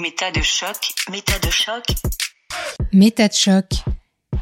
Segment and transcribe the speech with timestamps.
[0.00, 1.84] Méta de choc, méta de choc.
[2.90, 3.66] Méta de choc.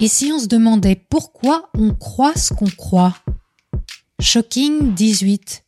[0.00, 3.16] Et si on se demandait pourquoi on croit ce qu'on croit?
[4.20, 5.64] Shocking 18.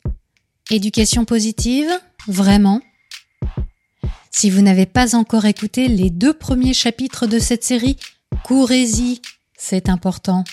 [0.69, 1.89] Éducation positive?
[2.25, 2.79] Vraiment?
[4.29, 7.97] Si vous n'avez pas encore écouté les deux premiers chapitres de cette série,
[8.45, 9.21] courez-y,
[9.57, 10.45] c'est important.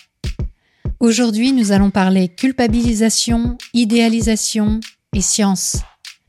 [0.99, 4.81] Aujourd'hui, nous allons parler culpabilisation, idéalisation
[5.15, 5.77] et science.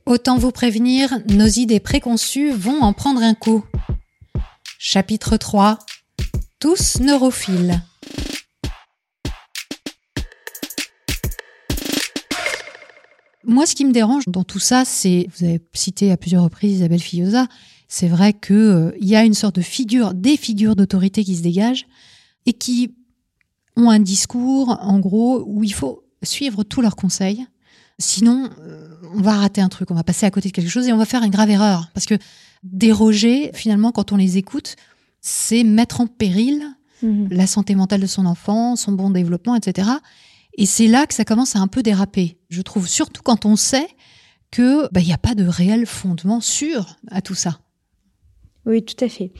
[0.09, 3.63] Autant vous prévenir, nos idées préconçues vont en prendre un coup.
[4.79, 5.77] Chapitre 3.
[6.59, 7.79] Tous neurophiles.
[13.43, 16.77] Moi, ce qui me dérange dans tout ça, c'est, vous avez cité à plusieurs reprises
[16.77, 17.45] Isabelle Fillosa,
[17.87, 21.43] c'est vrai qu'il euh, y a une sorte de figure, des figures d'autorité qui se
[21.43, 21.85] dégagent
[22.47, 22.95] et qui
[23.75, 27.45] ont un discours, en gros, où il faut suivre tous leurs conseils.
[27.99, 30.87] Sinon, euh, on va rater un truc, on va passer à côté de quelque chose
[30.87, 31.89] et on va faire une grave erreur.
[31.93, 32.15] Parce que
[32.63, 34.75] déroger, finalement, quand on les écoute,
[35.21, 36.63] c'est mettre en péril
[37.01, 37.29] Mhm.
[37.31, 39.89] la santé mentale de son enfant, son bon développement, etc.
[40.57, 43.55] Et c'est là que ça commence à un peu déraper, je trouve, surtout quand on
[43.55, 43.87] sait
[44.51, 47.59] que bah, il n'y a pas de réel fondement sûr à tout ça.
[48.65, 49.31] Oui, tout à fait.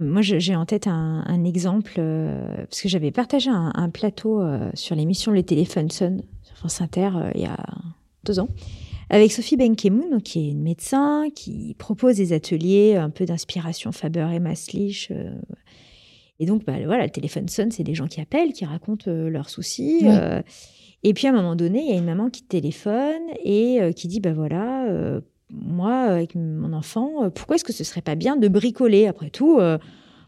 [0.00, 4.40] Moi, j'ai en tête un, un exemple, euh, parce que j'avais partagé un, un plateau
[4.40, 7.56] euh, sur l'émission Le Téléphone Sonne sur France Inter euh, il y a
[8.28, 8.48] deux ans,
[9.10, 14.28] avec Sophie Benkemoun, qui est une médecin, qui propose des ateliers un peu d'inspiration Faber
[14.34, 15.08] et Maslich.
[15.10, 15.32] euh.
[16.38, 19.30] et donc, bah, voilà, le téléphone sonne, c'est des gens qui appellent, qui racontent euh,
[19.30, 20.00] leurs soucis.
[20.02, 20.08] Oui.
[20.10, 20.42] euh.
[21.02, 23.92] et puis, à un moment donné, il y a une maman qui téléphone et euh,
[23.92, 25.20] qui dit, bah voilà, euh,
[25.50, 29.06] moi, avec mon enfant, pourquoi est-ce que ce serait pas bien de bricoler?
[29.06, 29.58] Après tout,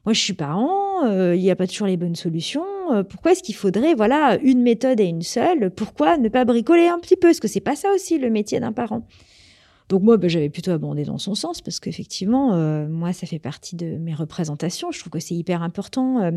[0.06, 2.64] moi, je suis parent, euh, il n'y a pas toujours les bonnes solutions.
[2.92, 6.88] euh, pourquoi est-ce qu'il faudrait, voilà, une méthode et une seule Pourquoi ne pas bricoler
[6.88, 9.06] un petit peu Est-ce que c'est pas ça aussi le métier d'un parent
[9.88, 13.40] donc moi, ben, j'avais plutôt abondé dans son sens parce qu'effectivement, euh, moi, ça fait
[13.40, 14.92] partie de mes représentations.
[14.92, 16.30] Je trouve que c'est hyper important euh,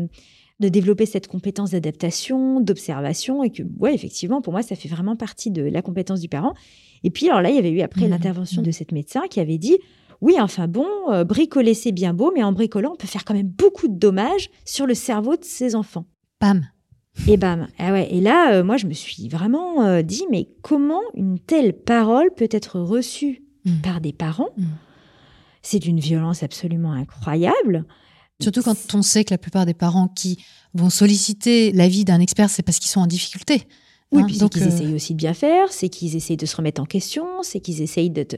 [0.58, 5.14] de développer cette compétence d'adaptation, d'observation et que, ouais, effectivement, pour moi, ça fait vraiment
[5.14, 6.54] partie de la compétence du parent.
[7.04, 8.10] Et puis, alors là, il y avait eu après Mhm.
[8.10, 8.66] l'intervention Mhm.
[8.66, 9.78] de cette médecin qui avait dit,
[10.20, 13.34] oui, enfin bon, euh, bricoler, c'est bien beau, mais en bricolant, on peut faire quand
[13.34, 16.06] même beaucoup de dommages sur le cerveau de ses enfants.
[16.38, 16.66] Pam.
[17.28, 17.68] Et bam.
[17.78, 18.08] Ah ouais.
[18.12, 22.30] Et là, euh, moi, je me suis vraiment euh, dit, mais comment une telle parole
[22.36, 23.80] peut être reçue Mm.
[23.82, 24.64] par des parents Mm.
[25.62, 27.86] C'est d'une violence absolument incroyable.
[28.42, 30.38] Surtout quand on sait que la plupart des parents qui
[30.74, 33.62] vont solliciter l'avis d'un expert, c'est parce qu'ils sont en difficulté.
[34.12, 36.44] Oui, Hein, puis c'est qu'ils euh, essayent aussi de bien faire, c'est qu'ils essayent de
[36.44, 38.22] se remettre en question, c'est qu'ils essayent de...
[38.24, 38.36] te-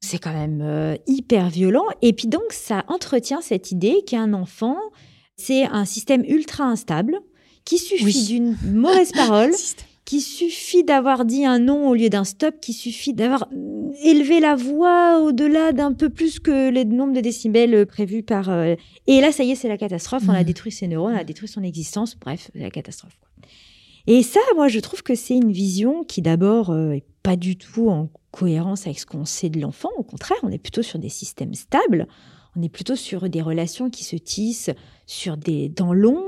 [0.00, 1.84] C'est quand même euh, hyper violent.
[2.02, 4.76] Et puis donc, ça entretient cette idée qu'un enfant,
[5.36, 7.18] c'est un système ultra instable,
[7.64, 8.24] qui suffit Oui.
[8.26, 9.50] d'une mauvaise parole,
[10.06, 14.40] qu'il suffit d'avoir dit un non au lieu d'un stop, qu'il suffit d'avoir euh, élevé
[14.40, 18.48] la voix au-delà d'un peu plus que le nombre de décibels euh, prévus par...
[18.48, 18.74] euh,
[19.06, 20.22] Et là, ça y est, c'est la catastrophe.
[20.26, 20.44] On a Mhm.
[20.44, 22.16] détruit ses neurones, on a détruit son existence.
[22.18, 23.16] Bref, c'est la catastrophe.
[24.06, 27.56] Et ça, moi, je trouve que c'est une vision qui, d'abord, euh, est pas du
[27.56, 29.90] tout en cohérence avec ce qu'on sait de l'enfant.
[29.96, 32.06] Au contraire, on est plutôt sur des systèmes stables.
[32.56, 34.70] On est plutôt sur des relations qui se tissent
[35.06, 36.24] sur des dents longs.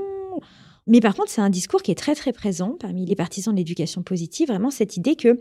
[0.87, 3.59] Mais par contre, c'est un discours qui est très très présent parmi les partisans de
[3.59, 4.49] l'éducation positive.
[4.49, 5.39] Vraiment cette idée que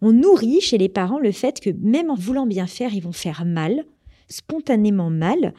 [0.00, 3.12] on nourrit chez les parents le fait que même en voulant bien faire, ils vont
[3.12, 3.84] faire mal,
[4.28, 5.54] spontanément mal.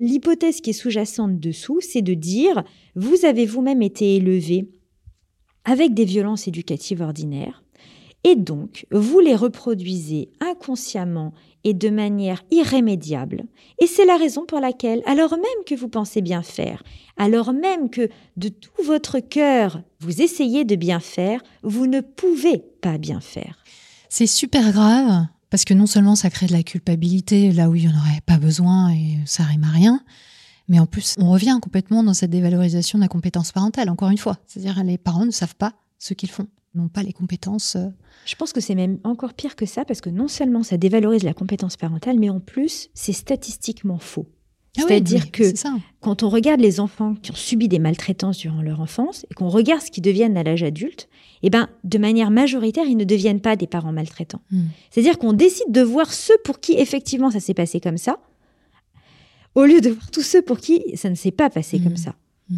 [0.00, 2.62] L'hypothèse qui est sous-jacente dessous, c'est de dire
[2.94, 4.70] vous avez vous-même été élevé
[5.64, 7.62] avec des violences éducatives ordinaires,
[8.24, 11.32] et donc vous les reproduisez inconsciemment
[11.64, 13.44] et de manière irrémédiable.
[13.80, 16.82] Et c'est la raison pour laquelle, alors même que vous pensez bien faire,
[17.16, 22.58] alors même que de tout votre cœur vous essayez de bien faire, vous ne pouvez
[22.80, 23.58] pas bien faire.
[24.08, 27.86] C'est super grave parce que non seulement ça crée de la culpabilité là où il
[27.86, 30.02] n'y en aurait pas besoin et ça rime à rien,
[30.68, 34.18] mais en plus on revient complètement dans cette dévalorisation de la compétence parentale, encore une
[34.18, 34.38] fois.
[34.46, 37.76] C'est-à-dire les parents ne savent pas ce qu'ils font, n'ont pas les compétences.
[37.76, 37.88] euh,
[38.26, 41.22] Je pense que c'est même encore pire que ça parce que non seulement ça dévalorise
[41.22, 44.26] la compétence parentale, mais en plus c'est statistiquement faux.
[44.76, 45.42] Ah C'est-à-dire que
[46.00, 49.48] quand on regarde les enfants qui ont subi des maltraitances durant leur enfance et qu'on
[49.48, 51.08] regarde ce qu'ils deviennent à l'âge adulte,
[51.42, 54.42] eh ben, de manière majoritaire, ils ne deviennent pas des parents maltraitants.
[54.52, 54.66] Hmm.
[54.90, 58.20] C'est-à-dire qu'on décide de voir ceux pour qui effectivement ça s'est passé comme ça,
[59.54, 61.84] au lieu de voir tous ceux pour qui ça ne s'est pas passé Hmm.
[61.84, 62.14] comme ça.
[62.50, 62.56] Hmm.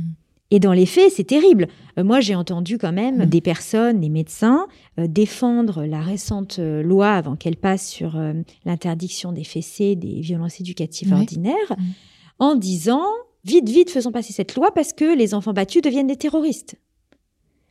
[0.52, 1.68] Et dans les faits, c'est terrible.
[1.98, 3.26] Euh, moi, j'ai entendu quand même Mm.
[3.26, 4.66] des personnes, des médecins,
[4.98, 8.18] euh, défendre la récente euh, loi avant qu'elle passe sur
[8.64, 11.20] l'interdiction des fessées, des violences éducatives Oui.
[11.20, 11.82] ordinaires, Mm.
[12.40, 13.04] en disant
[13.44, 16.74] vite, vite, faisons passer cette loi parce que les enfants battus deviennent des terroristes.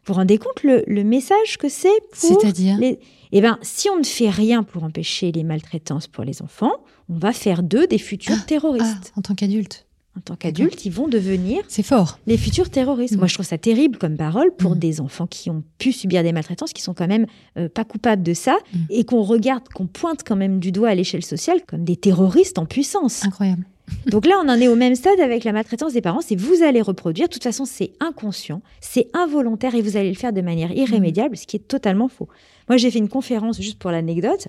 [0.06, 3.00] vous rendez compte le, le message que c'est pour C'est-à-dire les...
[3.32, 6.72] Eh ben, si on ne fait rien pour empêcher les maltraitances pour les enfants,
[7.10, 9.12] on va faire d'eux des futurs Ah, terroristes.
[9.18, 9.86] en tant qu'adulte.
[10.18, 12.20] En tant qu'adultes, ils vont devenir C'est fort.
[12.28, 13.16] les futurs terroristes.
[13.16, 13.20] Mm.
[13.20, 14.80] Moi, je trouve ça terrible comme parole pour Mm.
[14.80, 17.26] des enfants qui ont pu subir des maltraitances, qui sont quand même
[17.58, 18.78] euh, pas coupables de ça, Mm.
[18.90, 22.58] et qu'on regarde, qu'on pointe quand même du doigt à l'échelle sociale comme des terroristes
[22.58, 23.24] en puissance.
[23.24, 23.66] Incroyable.
[24.08, 26.22] Donc là, on en est au même stade avec la maltraitance des parents.
[26.22, 27.28] C'est vous allez reproduire.
[27.28, 31.38] De toute façon, c'est inconscient, c'est involontaire et vous allez le faire de manière irrémédiable,
[31.38, 32.28] ce qui est totalement faux.
[32.68, 34.48] Moi, j'ai fait une conférence, juste pour l'anecdote,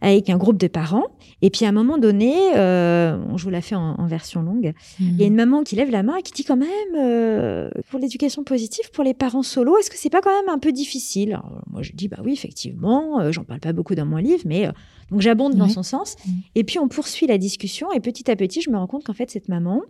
[0.00, 1.06] avec un groupe de parents.
[1.42, 4.72] Et puis à un moment donné, euh, je vous la fais en, en version longue,
[4.98, 7.70] il y a une maman qui lève la main et qui dit quand même, euh,
[7.90, 10.72] pour l'éducation positive, pour les parents solo, est-ce que c'est pas quand même un peu
[10.72, 11.32] difficile?
[11.32, 14.42] Alors, Moi, je dis, bah oui, effectivement, euh, j'en parle pas beaucoup dans mon livre,
[14.46, 14.72] mais euh,
[15.10, 16.16] donc j'abonde dans son sens.
[16.26, 16.30] Mm.
[16.54, 19.14] Et puis on poursuit la discussion et petit à petit, je me rends compte qu'en
[19.14, 19.82] fait, cette maman,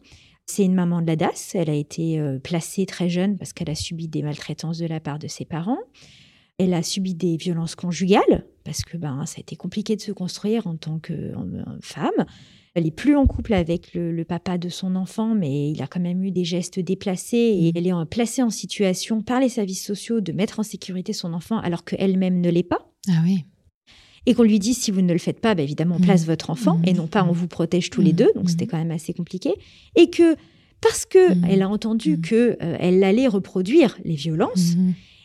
[0.46, 1.52] c'est une maman de la DAS.
[1.54, 5.18] Elle a été placée très jeune parce qu'elle a subi des maltraitances de la part
[5.18, 5.78] de ses parents.
[6.62, 10.12] Elle a subi des violences conjugales parce que ben, ça a été compliqué de se
[10.12, 11.32] construire en tant que
[11.80, 12.26] femme.
[12.74, 15.86] Elle est plus en couple avec le, le papa de son enfant, mais il a
[15.88, 17.72] quand même eu des gestes déplacés et Mhm.
[17.76, 21.58] elle est placée en situation par les services sociaux de mettre en sécurité son enfant
[21.58, 22.90] alors qu'elle-même ne l'est pas.
[23.08, 23.44] Ah oui.
[24.26, 26.50] Et qu'on lui dit si vous ne le faites pas, ben, évidemment, on place votre
[26.50, 26.84] enfant Mhm.
[26.88, 28.30] et non pas on vous protège tous les deux.
[28.34, 29.50] Donc c'était quand même assez compliqué.
[29.96, 30.36] Et que
[30.82, 31.18] parce que
[31.48, 34.74] elle a entendu que euh, elle allait reproduire les violences.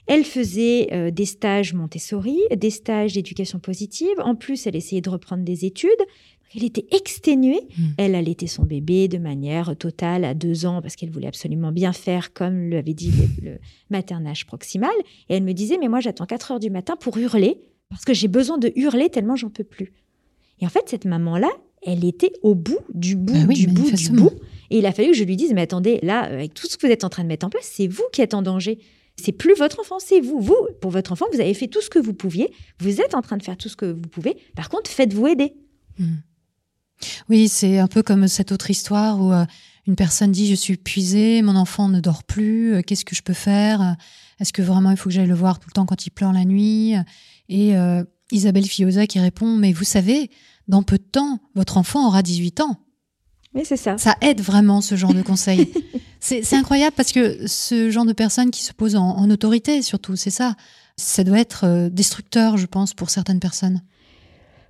[0.08, 4.14] Elle faisait euh, des stages Montessori, des stages d'éducation positive.
[4.20, 5.90] En plus, elle essayait de reprendre des études.
[6.56, 7.62] Elle était exténuée.
[7.78, 7.94] Mhm.
[7.98, 11.92] Elle allaitait son bébé de manière totale à deux ans parce qu'elle voulait absolument bien
[11.92, 13.12] faire, comme l'avait dit
[13.42, 13.58] le, le
[13.90, 14.94] maternage proximal.
[15.30, 17.60] Et elle me disait, mais moi, j'attends 4 heures du matin pour hurler
[17.90, 19.94] parce que j'ai besoin de hurler tellement j'en peux plus.
[20.62, 21.50] Et en fait, cette maman-là,
[21.86, 24.32] elle était au bout du bout, Bah oui, du bout, du bout.
[24.70, 26.78] Et il a fallu que je lui dise, mais attendez, là, euh, avec tout ce
[26.78, 28.80] que vous êtes en train de mettre en place, c'est vous qui êtes en danger.
[29.16, 30.40] C'est plus votre enfant, c'est vous.
[30.40, 32.52] Vous, pour votre enfant, vous avez fait tout ce que vous pouviez.
[32.80, 34.38] Vous êtes en train de faire tout ce que vous pouvez.
[34.56, 35.56] Par contre, faites-vous aider.
[35.98, 36.22] Mhm.
[37.30, 39.46] Oui, c'est un peu comme cette autre histoire où euh,
[39.88, 43.22] une personne dit je suis épuisée, mon enfant ne dort plus, euh, qu'est-ce que je
[43.22, 43.96] peux faire?
[44.40, 46.34] Est-ce que vraiment il faut que j'aille le voir tout le temps quand il pleure
[46.34, 46.94] la nuit?
[47.50, 50.30] Et euh, Isabelle Fioza qui répond mais vous savez,
[50.68, 52.80] dans peu de temps, votre enfant aura 18 ans.
[53.56, 53.98] Oui, c'est ça.
[53.98, 55.72] Ça aide vraiment ce genre de conseils.
[56.20, 60.16] c'est incroyable parce que ce genre de personnes qui se posent en, en autorité, surtout,
[60.16, 60.56] c'est ça.
[60.98, 63.82] Ça doit être euh, destructeur, je pense, pour certaines personnes.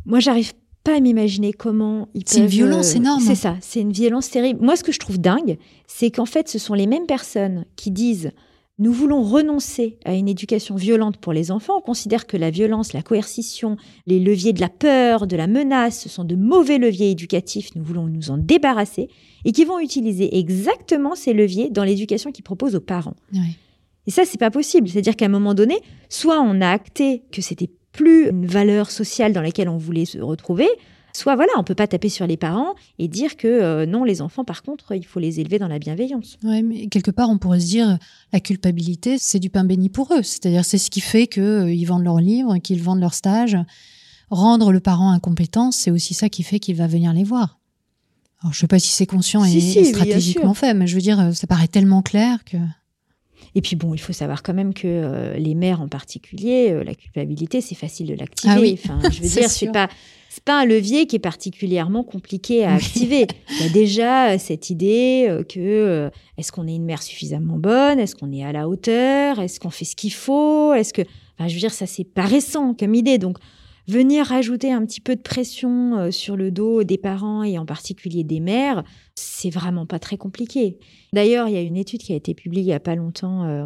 [0.05, 0.53] Moi, j'arrive
[0.83, 2.33] pas à m'imaginer comment ils peuvent.
[2.33, 3.23] C'est une violence euh, énorme.
[3.25, 4.63] C'est ça, c'est une violence terrible.
[4.63, 5.57] Moi, ce que je trouve dingue,
[5.87, 8.31] c'est qu'en fait, ce sont les mêmes personnes qui disent
[8.77, 11.77] nous voulons renoncer à une éducation violente pour les enfants.
[11.77, 16.01] On considère que la violence, la coercition, les leviers de la peur, de la menace,
[16.01, 17.73] ce sont de mauvais leviers éducatifs.
[17.75, 19.07] Nous voulons nous en débarrasser
[19.45, 23.15] et qui vont utiliser exactement ces leviers dans l'éducation qu'ils proposent aux parents.
[24.07, 24.89] Et ça, c'est pas possible.
[24.89, 25.79] C'est-à-dire qu'à un moment donné,
[26.09, 30.19] soit on a acté que c'était plus une valeur sociale dans laquelle on voulait se
[30.19, 30.67] retrouver,
[31.15, 34.21] soit voilà, on peut pas taper sur les parents et dire que euh, non, les
[34.21, 36.37] enfants, par contre, il faut les élever dans la bienveillance.
[36.43, 37.97] Ouais, mais quelque part, on pourrait se dire
[38.33, 40.23] la culpabilité, c'est du pain béni pour eux.
[40.23, 43.57] C'est-à-dire, c'est ce qui fait que euh, vendent leurs livres, qu'ils vendent leurs stages.
[44.29, 47.59] Rendre le parent incompétent, c'est aussi ça qui fait qu'il va venir les voir.
[48.41, 50.95] Alors, je sais pas si c'est conscient Si, et, si, et stratégiquement fait, mais je
[50.95, 52.57] veux dire, euh, ça paraît tellement clair que.
[53.55, 56.83] Et puis bon, il faut savoir quand même que euh, les mères en particulier, euh,
[56.83, 58.53] la culpabilité, c'est facile de l'activer.
[58.55, 59.89] Ah oui, Enfin, je veux dire, c'est pas
[60.35, 63.25] c'est pas un levier qui est particulièrement compliqué à activer.
[63.51, 67.57] Il y a déjà euh, cette idée euh, que est-ce qu'on est une mère suffisamment
[67.57, 71.03] bonne, est-ce qu'on est à la hauteur, est-ce qu'on fait ce qu'il faut, est-ce que,
[71.37, 73.17] enfin, je veux dire, ça c'est pas récent comme idée.
[73.17, 73.37] Donc
[73.87, 78.25] venir rajouter un petit peu de pression sur le dos des parents et en particulier
[78.25, 78.83] des mères,
[79.17, 80.77] c'est vraiment pas très compliqué.
[81.13, 83.43] D'ailleurs, il y a une étude qui a été publiée il y a pas longtemps,
[83.45, 83.65] euh,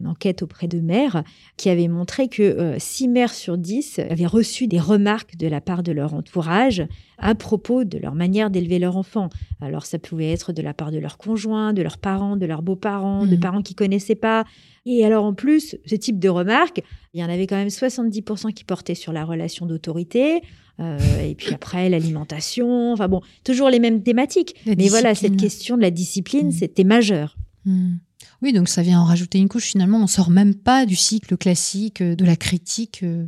[0.00, 1.24] une enquête auprès de mères,
[1.56, 5.82] qui avait montré que 6 mères sur 10 avaient reçu des remarques de la part
[5.82, 9.30] de leur entourage à propos de leur manière d'élever leur enfant.
[9.62, 12.62] Alors ça pouvait être de la part de leurs conjoints, de leurs parents, de leurs
[12.62, 13.40] beaux-parents, de Mhm.
[13.40, 14.44] parents qui connaissaient pas.
[14.84, 16.82] Et alors en plus, ce type de remarques,
[17.14, 20.42] il y en avait quand même 70% qui portaient sur la relation d'autorité,
[20.80, 24.54] euh, et puis après l'alimentation, enfin bon, toujours les mêmes thématiques.
[24.66, 26.52] La Mais voilà, cette question de la discipline, Mhm.
[26.52, 27.36] c'était majeur.
[27.64, 27.94] Hmm.
[28.40, 29.66] Oui, donc ça vient en rajouter une couche.
[29.66, 33.26] Finalement, on sort même pas du cycle classique euh, de la critique euh,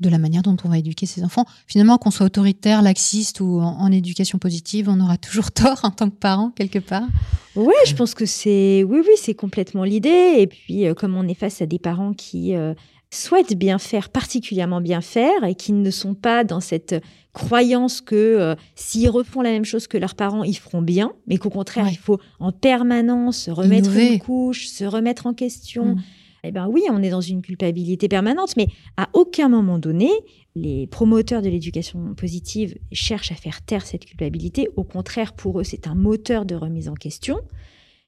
[0.00, 1.44] de la manière dont on va éduquer ses enfants.
[1.66, 5.90] Finalement, qu'on soit autoritaire, laxiste ou en, en éducation positive, on aura toujours tort en
[5.90, 7.06] tant que parent quelque part.
[7.54, 10.34] Ouais, je pense que c'est, oui, oui, c'est complètement l'idée.
[10.38, 12.74] Et puis, euh, comme on est face à des parents qui euh,
[13.14, 16.96] souhaitent bien faire, particulièrement bien faire, et qui ne sont pas dans cette
[17.32, 21.36] croyance que euh, s'ils refont la même chose que leurs parents, ils feront bien, mais
[21.36, 21.92] qu'au contraire, Ouais.
[21.92, 24.12] il faut en permanence remettre Innover.
[24.14, 26.02] une couche, se remettre en question, Mm.
[26.44, 30.10] eh ben oui, on est dans une culpabilité permanente, mais à aucun moment donné,
[30.54, 34.68] les promoteurs de l'éducation positive cherchent à faire taire cette culpabilité.
[34.76, 37.38] Au contraire, pour eux, c'est un moteur de remise en question.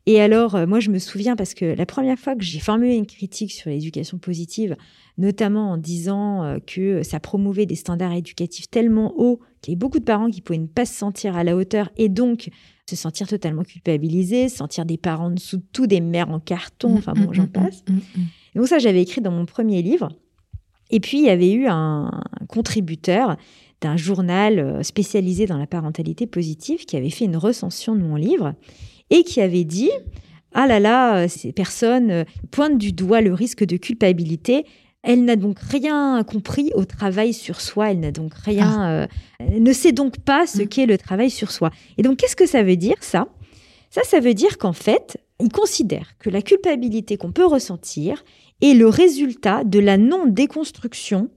[0.09, 2.95] Et alors, euh, moi, je me souviens parce que la première fois que j'ai formulé
[2.95, 4.77] une critique sur l'éducation positive,
[5.19, 9.81] notamment en disant euh, que ça promouvait des standards éducatifs tellement hauts qu'il y avait
[9.81, 12.51] beaucoup de parents qui pouvaient ne pas se sentir à la hauteur et donc
[12.89, 17.15] se sentir totalement culpabilisés, sentir des parents dessous de tout, des mères en carton, enfin
[17.15, 17.85] bon, j'en passe.
[18.55, 20.09] Donc ça, j'avais écrit dans mon premier livre.
[20.91, 23.37] Et puis, il y avait eu un contributeur
[23.81, 28.17] d'un journal euh, spécialisé dans la parentalité positive qui avait fait une recension de mon
[28.17, 28.55] livre
[29.11, 29.91] et qui avait dit
[30.53, 34.65] Ah là là, ces personnes euh, pointent du doigt le risque de culpabilité.
[35.03, 37.93] Elle n'a donc rien compris au travail sur soi.
[37.93, 38.91] Elle n'a donc rien, ah.
[38.91, 39.07] euh,
[39.59, 40.69] ne sait donc pas ce mm.
[40.69, 41.71] qu'est le travail sur soi.
[41.97, 43.29] Et donc, qu'est-ce que ça veut dire ça?
[43.91, 48.25] Ça, ça veut dire qu'en fait, il considère que la culpabilité qu'on peut ressentir
[48.63, 51.31] est le résultat de la non-déconstruction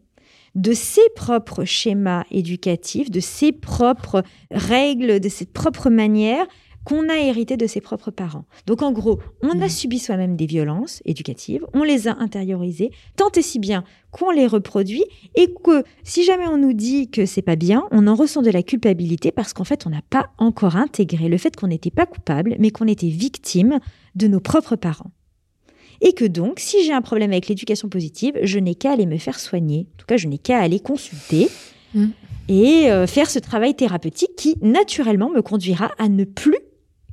[0.56, 6.48] de ses propres schémas éducatifs, de ses propres règles, de ses propres manières
[6.90, 8.46] qu'on a hérité de ses propres parents.
[8.66, 9.70] Donc en gros, on a mmh.
[9.70, 14.48] subi soi-même des violences éducatives, on les a intériorisées, tant et si bien qu'on les
[14.48, 15.06] reproduit
[15.36, 18.50] et que si jamais on nous dit que c'est pas bien, on en ressent de
[18.50, 22.08] la culpabilité parce qu'en fait, on n'a pas encore intégré le fait qu'on n'était pas
[22.08, 23.78] coupable, mais qu'on était victime
[24.16, 25.12] de nos propres parents.
[26.02, 29.18] Et que donc, si j'ai un problème avec l'éducation positive, je n'ai qu'à aller me
[29.18, 29.86] faire soigner.
[29.94, 31.50] En tout cas, je n'ai qu'à aller consulter.
[31.94, 32.06] Mmh.
[32.48, 36.58] Et euh, faire ce travail thérapeutique qui, naturellement, me conduira à ne plus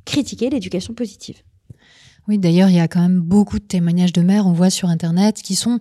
[0.06, 1.36] critiquer l'éducation positive.
[2.28, 4.88] Oui, d'ailleurs, il y a quand même beaucoup de témoignages de mères, on voit sur
[4.88, 5.78] Internet, qui sont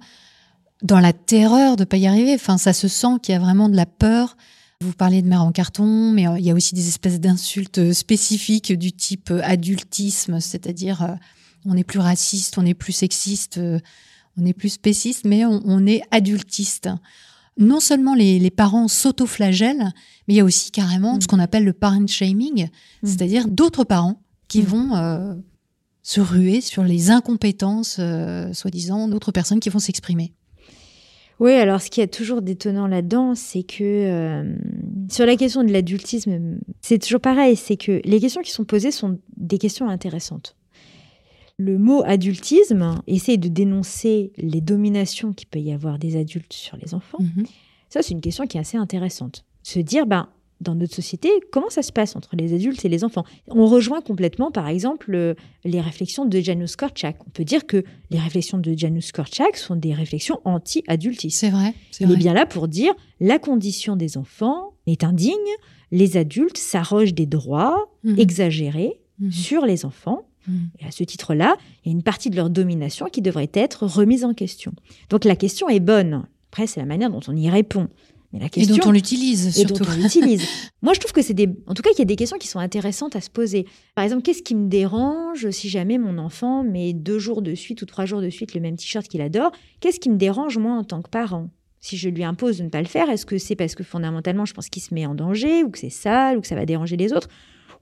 [0.84, 2.34] dans la terreur de ne pas y arriver.
[2.36, 4.36] Enfin, ça se sent qu'il y a vraiment de la peur.
[4.82, 7.94] Vous parlez de mères en carton, mais euh, il y a aussi des espèces d'insultes
[7.94, 11.16] spécifiques du type euh, adultisme, c'est-à-dire euh,
[11.66, 13.60] on est plus raciste, on est plus sexiste,
[14.38, 16.90] on est plus spéciste, mais on, est adultiste.
[17.58, 19.92] Non seulement les, les parents s'autoflagellent,
[20.28, 21.28] mais il y a aussi carrément ce mm.
[21.28, 23.08] qu'on appelle le parent shaming, mm.
[23.08, 24.66] c'est-à-dire d'autres parents qui mm.
[24.66, 25.34] vont euh,
[26.04, 30.34] se ruer sur les incompétences, euh, soi-disant, d'autres personnes qui vont s'exprimer.
[31.40, 34.56] Oui, alors ce qui est toujours détonnant là-dedans, c'est que euh,
[35.10, 38.92] sur la question de l'adultisme, c'est toujours pareil, c'est que les questions qui sont posées
[38.92, 40.56] sont des questions intéressantes.
[41.58, 46.78] Le mot adultisme essaie de dénoncer les dominations qu'il peut y avoir des adultes sur
[46.78, 47.20] les enfants.
[47.22, 47.46] Mm-hmm.
[47.90, 50.28] Ça, c'est une question qui est assez intéressante se dire, ben,
[50.62, 53.26] dans notre société, comment ça se passe entre les adultes et les enfants?
[53.48, 55.34] On rejoint complètement, par exemple, euh,
[55.64, 57.18] les réflexions de Janusz Korczak.
[57.28, 61.40] On peut dire que les réflexions de Janusz Korczak sont des réflexions anti-adultistes.
[61.40, 61.74] C'est vrai.
[62.00, 65.34] Il est bien là pour dire la condition des enfants est indigne,
[65.92, 68.20] les adultes s'arrogent des droits mhm.
[68.20, 69.32] exagérés mhm.
[69.32, 70.26] sur les enfants.
[70.80, 73.86] Et à ce titre-là, il y a une partie de leur domination qui devrait être
[73.86, 74.74] remise en question.
[75.10, 76.26] Donc la question est bonne.
[76.52, 77.90] Après, c'est la manière dont on y répond
[78.56, 79.74] et dont on l'utilise surtout.
[79.74, 80.46] Et dont on l'utilise.
[80.82, 81.50] Moi, je trouve que c'est des.
[81.68, 83.66] En tout cas, il y a des questions qui sont intéressantes à se poser.
[83.96, 87.82] Par exemple, qu'est-ce qui me dérange si jamais mon enfant met deux jours de suite
[87.82, 89.52] ou trois jours de suite le même t-shirt qu'il adore?
[89.80, 91.50] Qu'est-ce qui me dérange moi en tant que parent?
[91.80, 94.46] Si je lui impose de ne pas le faire, est-ce que c'est parce que fondamentalement
[94.46, 96.66] je pense qu'il se met en danger ou que c'est sale ou que ça va
[96.66, 97.30] déranger les autres?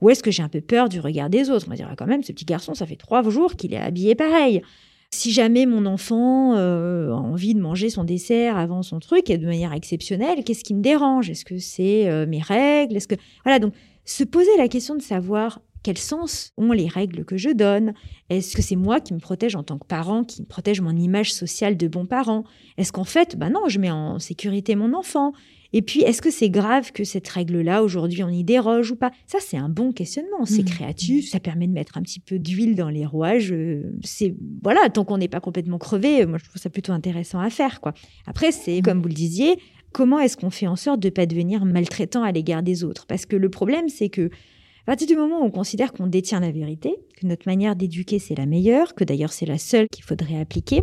[0.00, 1.66] Ou est-ce que j'ai un peu peur du regard des autres?
[1.66, 3.78] On va dire ah, quand même, ce petit garçon, ça fait trois jours qu'il est
[3.78, 4.62] habillé pareil.
[5.10, 9.38] Si jamais mon enfant euh, a envie de manger son dessert avant son truc et
[9.38, 11.30] de manière exceptionnelle, qu'est-ce qui me dérange?
[11.30, 12.96] Est-ce que c'est euh, mes règles?
[12.96, 13.74] Est-ce que voilà donc
[14.04, 17.92] se poser la question de savoir quel sens ont les règles que je donne.
[18.30, 21.32] Est-ce que c'est moi qui me protège en tant que parent, qui protège mon image
[21.32, 22.44] sociale de bon parent?
[22.78, 25.34] Est-ce qu'en fait, ben non, je mets en sécurité mon enfant?
[25.76, 29.10] Et puis, est-ce que c'est grave que cette règle-là, aujourd'hui, on y déroge ou pas?
[29.26, 30.44] Ça, c'est un bon questionnement.
[30.44, 30.66] C'est mmh.
[30.66, 33.50] créatif, ça permet de mettre un petit peu d'huile dans les rouages.
[33.52, 37.40] Euh, c'est voilà, tant qu'on n'est pas complètement crevé, moi, je trouve ça plutôt intéressant
[37.40, 37.92] à faire, quoi.
[38.24, 38.82] Après, c'est mmh.
[38.82, 39.56] comme vous le disiez,
[39.90, 43.04] comment est-ce qu'on fait en sorte de ne pas devenir maltraitant à l'égard des autres?
[43.06, 46.38] Parce que le problème, c'est que à partir du moment où on considère qu'on détient
[46.38, 50.04] la vérité, que notre manière d'éduquer c'est la meilleure, que d'ailleurs c'est la seule qu'il
[50.04, 50.82] faudrait appliquer,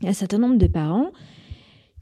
[0.00, 1.12] il y a un certain nombre de parents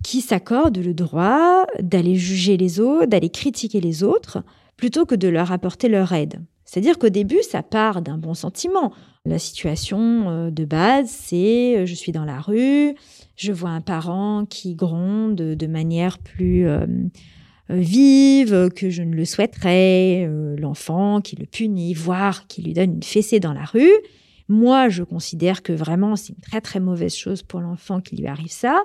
[0.03, 4.43] qui s'accordent le droit d'aller juger les autres, d'aller critiquer les autres,
[4.77, 6.41] plutôt que de leur apporter leur aide.
[6.65, 8.93] C'est-à-dire qu'au début, ça part d'un bon sentiment.
[9.25, 12.95] La situation euh, de base, c'est euh, je suis dans la rue,
[13.37, 16.87] je vois un parent qui gronde de manière plus euh,
[17.71, 23.03] vive que je ne le souhaiterais, l'enfant qui le punit, voire qui lui donne une
[23.03, 23.93] fessée dans la rue.
[24.49, 28.27] Moi, je considère que vraiment c'est une très très mauvaise chose pour l'enfant qui lui
[28.27, 28.83] arrive ça.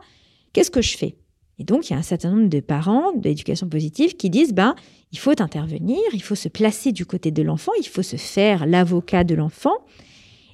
[0.53, 1.15] Qu'est-ce que je fais?
[1.59, 4.75] Et donc, il y a un certain nombre de parents d'éducation positive qui disent, ben,
[5.11, 8.65] il faut intervenir, il faut se placer du côté de l'enfant, il faut se faire
[8.65, 9.75] l'avocat de l'enfant.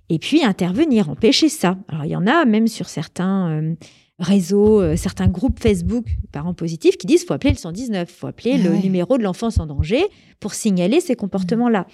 [0.10, 1.78] et puis intervenir, empêcher ça.
[1.88, 3.76] Alors il y en a même sur certains euh,
[4.18, 8.56] réseaux, euh, certains groupes Facebook parents positifs qui disent faut appeler le 119, faut appeler
[8.56, 10.04] Ah le numéro de l'enfance en danger
[10.40, 11.86] pour signaler ces comportements-là.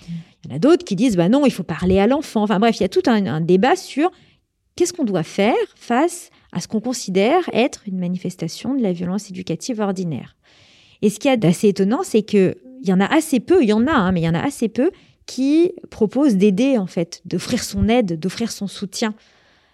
[0.43, 2.43] Il y en a d'autres qui disent bah non, il faut parler à l'enfant.
[2.43, 4.09] Enfin bref, il y a tout un, un débat sur
[4.75, 9.29] qu'est-ce qu'on doit faire face à ce qu'on considère être une manifestation de la violence
[9.29, 10.37] éducative ordinaire.
[11.01, 13.61] Et ce qu'il y a d'assez étonnant, c'est que il y en a assez peu,
[13.61, 14.91] il y en a, hein, mais il y en a assez peu
[15.25, 19.15] qui proposent d'aider en fait, d'offrir son aide, d'offrir son soutien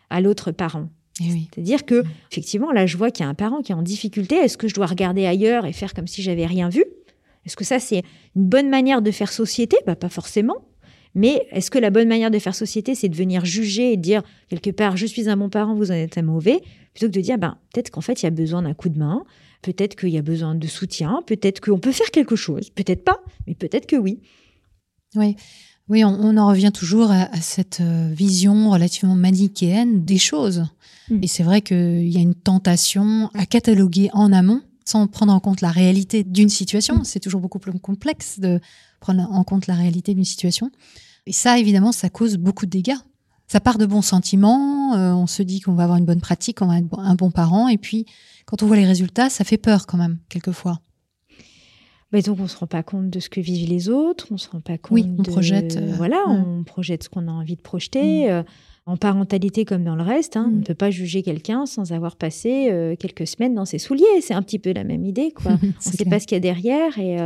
[0.10, 0.90] à l'autre parent.
[1.20, 1.50] Eh oui.
[1.54, 4.36] C'est-à-dire que, effectivement, là, je vois qu'il y a un parent qui est en difficulté.
[4.36, 6.84] Est-ce que je dois regarder ailleurs et faire comme si j'avais rien vu?
[7.46, 8.02] Est-ce que ça, c'est
[8.36, 9.78] une bonne manière de faire société?
[9.86, 10.66] Bah, Pas forcément.
[11.14, 14.24] Mais est-ce que la bonne manière de faire société, c'est de venir juger et dire,
[14.50, 16.62] quelque part, je suis un bon parent, vous en êtes un mauvais,
[16.94, 18.98] plutôt que de dire, ben, peut-être qu'en fait, il y a besoin d'un coup de
[18.98, 19.24] main,
[19.62, 23.20] peut-être qu'il y a besoin de soutien, peut-être qu'on peut faire quelque chose, peut-être pas,
[23.46, 24.20] mais peut-être que oui.
[25.16, 25.36] Oui,
[25.90, 30.66] oui, on, on en revient toujours à, à cette euh, vision relativement manichéenne des choses.
[31.10, 31.20] Mm.
[31.24, 35.40] Et c'est vrai qu'il y a une tentation à cataloguer en amont sans prendre en
[35.40, 37.04] compte la réalité d'une situation.
[37.04, 38.60] C'est toujours beaucoup plus complexe de
[39.02, 40.72] prendre en compte la réalité d'une situation.
[41.26, 42.96] Et ça, évidemment, ça cause beaucoup de dégâts.
[43.48, 46.60] Ça part de bons sentiments, euh, on se dit qu'on va avoir une bonne pratique,
[46.60, 48.06] qu'on va être un bon parent, et puis
[48.46, 50.80] quand on voit les résultats, ça fait peur quand même, quelquefois.
[52.14, 54.50] Mais donc, on se rend pas compte de ce que vivent les autres, on se
[54.50, 54.92] rend pas compte.
[54.92, 56.36] Oui, on de- projette, euh, voilà, ouais.
[56.46, 58.30] on projette ce qu'on a envie de projeter.
[58.32, 58.44] euh,
[58.88, 60.60] en parentalité comme dans le reste, hein, on Mm.
[60.60, 64.22] ne peut pas juger quelqu'un sans avoir passé euh, quelques semaines dans ses souliers.
[64.22, 65.52] C'est un petit peu la même idée, quoi.
[65.64, 66.98] on ne sait pas ce qu'il y a derrière.
[66.98, 67.18] Et,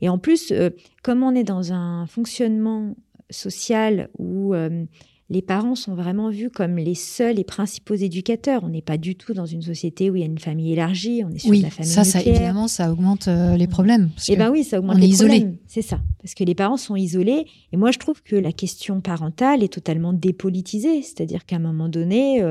[0.00, 0.70] et en plus, euh,
[1.02, 2.94] comme on est dans un fonctionnement
[3.30, 4.84] social où euh,
[5.28, 9.16] les parents sont vraiment vus comme les seuls et principaux éducateurs, on n'est pas du
[9.16, 11.62] tout dans une société où il y a une famille élargie, on est sur Oui,
[11.62, 14.10] la famille ça, ça évidemment, ça augmente euh, les problèmes.
[14.28, 15.40] Eh ben oui, ça augmente on les est isolé.
[15.40, 15.56] problèmes.
[15.66, 17.46] C'est ça, parce que les parents sont isolés.
[17.72, 21.02] Et moi, je trouve que la question parentale est totalement dépolitisée.
[21.02, 22.44] C'est-à-dire qu'à un moment donné,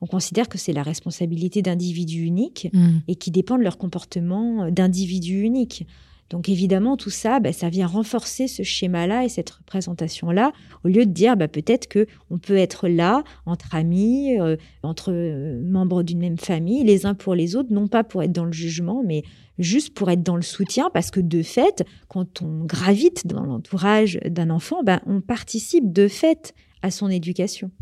[0.00, 2.98] on considère que c'est la responsabilité d'individus uniques Hmm.
[3.08, 5.84] et qui dépend de leur comportement d'individus uniques.
[6.30, 10.52] Donc évidemment, tout ça, bah, ça vient renforcer ce schéma-là et cette représentation-là,
[10.84, 15.10] au lieu de dire bah, peut-être que on peut être là entre amis, euh, entre
[15.12, 18.44] euh, membres d'une même famille, les uns pour les autres, non pas pour être dans
[18.44, 19.24] le jugement, mais
[19.58, 24.20] juste pour être dans le soutien, parce que de fait, quand on gravite dans l'entourage
[24.24, 27.72] d'un enfant, bah, on participe de fait à son éducation.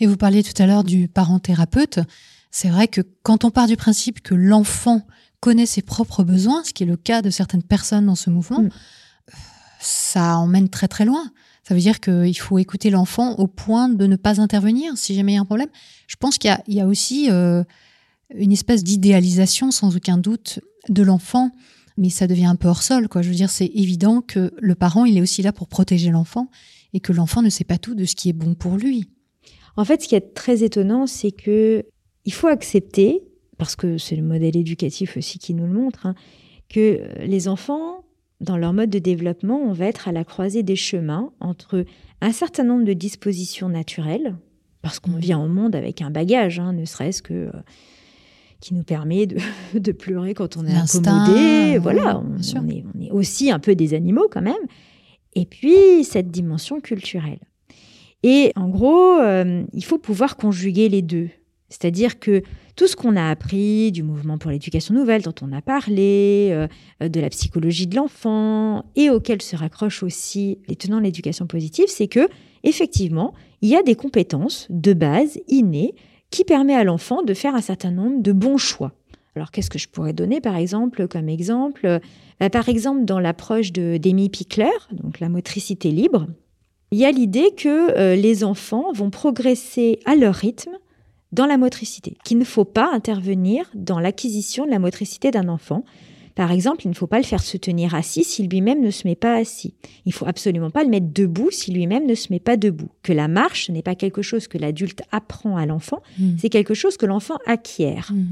[0.00, 2.00] Et vous parliez tout à l'heure du parent thérapeute.
[2.50, 5.02] C'est vrai que quand on part du principe que l'enfant
[5.42, 8.62] connaît ses propres besoins, ce qui est le cas de certaines personnes dans ce mouvement,
[8.62, 8.70] Mm.
[9.80, 11.32] ça emmène très très loin.
[11.66, 15.32] Ça veut dire qu'il faut écouter l'enfant au point de ne pas intervenir si jamais
[15.32, 15.68] il y a un problème.
[16.06, 17.64] Je pense qu'il y a, il y a aussi euh,
[18.34, 21.50] une espèce d'idéalisation, sans aucun doute, de l'enfant,
[21.96, 23.08] mais ça devient un peu hors sol.
[23.08, 23.22] Quoi.
[23.22, 26.48] Je veux dire, c'est évident que le parent, il est aussi là pour protéger l'enfant
[26.92, 29.08] et que l'enfant ne sait pas tout de ce qui est bon pour lui.
[29.76, 31.84] En fait, ce qui est très étonnant, c'est que
[32.24, 33.24] il faut accepter,
[33.62, 36.16] parce que c'est le modèle éducatif aussi qui nous le montre, hein,
[36.68, 38.02] que les enfants,
[38.40, 41.84] dans leur mode de développement, on va être à la croisée des chemins entre
[42.20, 44.34] un certain nombre de dispositions naturelles,
[44.82, 45.18] parce qu'on Mhm.
[45.20, 47.52] vient au monde avec un bagage, hein, ne serait-ce que euh,
[48.58, 49.36] qui nous permet de,
[49.78, 51.32] de pleurer quand on est incommodé.
[51.32, 52.60] oui, voilà, bien on, sûr.
[52.64, 54.64] on est, on est aussi un peu des animaux quand même.
[55.36, 57.38] Et puis cette dimension culturelle.
[58.24, 61.28] Et en gros, euh, il faut pouvoir conjuguer les deux.
[61.68, 62.42] C'est-à-dire que
[62.76, 67.08] tout ce qu'on a appris du mouvement pour l'éducation nouvelle dont on a parlé, euh,
[67.08, 71.86] de la psychologie de l'enfant et auquel se raccrochent aussi les tenants de l'éducation positive,
[71.88, 72.28] c'est que
[72.62, 75.94] effectivement, il y a des compétences de base innées
[76.30, 78.92] qui permettent à l'enfant de faire un certain nombre de bons choix.
[79.36, 82.00] Alors qu'est-ce que je pourrais donner par exemple comme exemple?
[82.40, 86.26] Bah, Par exemple, dans l'approche de d'Amy Pickler, donc la motricité libre,
[86.90, 90.72] il y a l'idée que euh, les enfants vont progresser à leur rythme
[91.32, 95.84] dans la motricité, qu'il ne faut pas intervenir dans l'acquisition de la motricité d'un enfant.
[96.34, 99.06] Par exemple, il ne faut pas le faire se tenir assis si lui-même ne se
[99.06, 99.74] met pas assis.
[100.06, 102.88] Il faut absolument pas le mettre debout si lui-même ne se met pas debout.
[103.02, 106.36] Que la marche n'est pas quelque chose que l'adulte apprend à l'enfant, Mm.
[106.38, 108.10] c'est quelque chose que l'enfant acquiert.
[108.12, 108.24] Mm.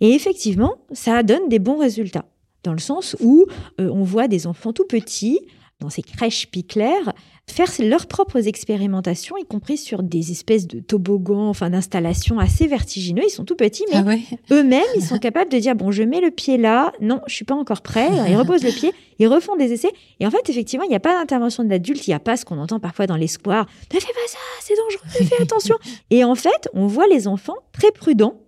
[0.00, 2.24] Et effectivement, ça donne des bons résultats,
[2.62, 3.46] dans le sens où
[3.80, 5.40] euh, on voit des enfants tout petits,
[5.80, 7.12] dans ces crèches piclaires,
[7.50, 13.22] faire leurs propres expérimentations, y compris sur des espèces de toboggans, enfin d'installations assez vertigineux.
[13.26, 16.02] Ils sont tout petits, mais Ah ouais eux-mêmes, ils sont capables de dire bon, je
[16.02, 18.08] mets le pied là, non, je suis pas encore prêt.
[18.28, 19.92] Ils reposent le pied, ils refont des essais.
[20.20, 22.36] Et en fait, effectivement, il n'y a pas d'intervention de l'adulte, il n'y a pas
[22.36, 23.66] ce qu'on entend parfois dans les squares.
[23.92, 25.76] Ne fais pas ça, c'est dangereux, fais attention.
[26.10, 28.40] Et en fait, on voit les enfants très prudents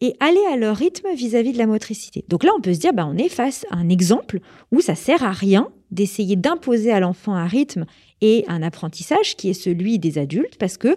[0.00, 2.24] et aller à leur rythme vis-à-vis de la motricité.
[2.28, 4.40] Donc là, on peut se dire, bah, on est face à un exemple
[4.72, 7.84] où ça sert à rien d'essayer d'imposer à l'enfant un rythme
[8.20, 10.96] et un apprentissage qui est celui des adultes, parce que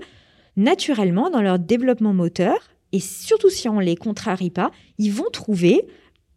[0.55, 2.55] naturellement, dans leur développement moteur,
[2.91, 5.81] et surtout si on les contrarie pas, ils vont trouver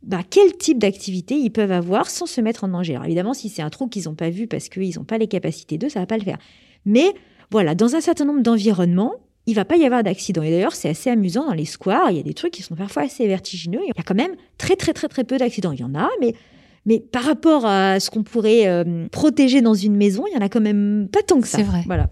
[0.02, 2.94] bah, quel type d'activité ils peuvent avoir sans se mettre en danger.
[2.94, 5.28] Alors évidemment, si c'est un trou qu'ils n'ont pas vu parce qu'ils n'ont pas les
[5.28, 6.38] capacités d'eux, ça va pas le faire.
[6.84, 7.12] Mais
[7.50, 9.14] voilà, dans un certain nombre d'environnements,
[9.46, 10.42] il va pas y avoir d'accident.
[10.42, 12.10] Et d'ailleurs, c'est assez amusant dans les squares.
[12.10, 13.80] Il y a des trucs qui sont parfois assez vertigineux.
[13.82, 15.72] Il y a quand même très, très, très, très peu d'accidents.
[15.72, 16.34] Il y en a, mais,
[16.84, 20.44] mais par rapport à ce qu'on pourrait euh, protéger dans une maison, il y en
[20.44, 21.58] a quand même pas tant que ça.
[21.58, 21.82] C'est vrai.
[21.86, 22.08] Voilà.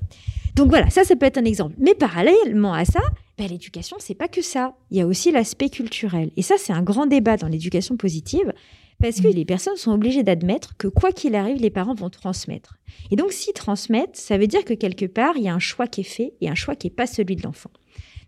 [0.54, 1.74] Donc voilà, ça, ça peut être un exemple.
[1.78, 3.00] Mais parallèlement à ça,
[3.36, 4.74] ben, l'éducation, c'est pas que ça.
[4.92, 6.30] Il y a aussi l'aspect culturel.
[6.36, 8.52] Et ça, c'est un grand débat dans l'éducation positive.
[9.00, 12.78] Parce que les personnes sont obligées d'admettre que quoi qu'il arrive, les parents vont transmettre.
[13.10, 15.86] Et donc, s'ils transmettent, ça veut dire que quelque part, il y a un choix
[15.86, 17.70] qui est fait et un choix qui n'est pas celui de l'enfant.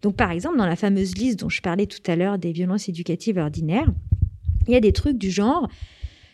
[0.02, 2.88] Donc, par exemple, dans la fameuse liste dont je parlais tout à l'heure des violences
[2.88, 3.92] éducatives ordinaires,
[4.66, 5.68] il y a des trucs du genre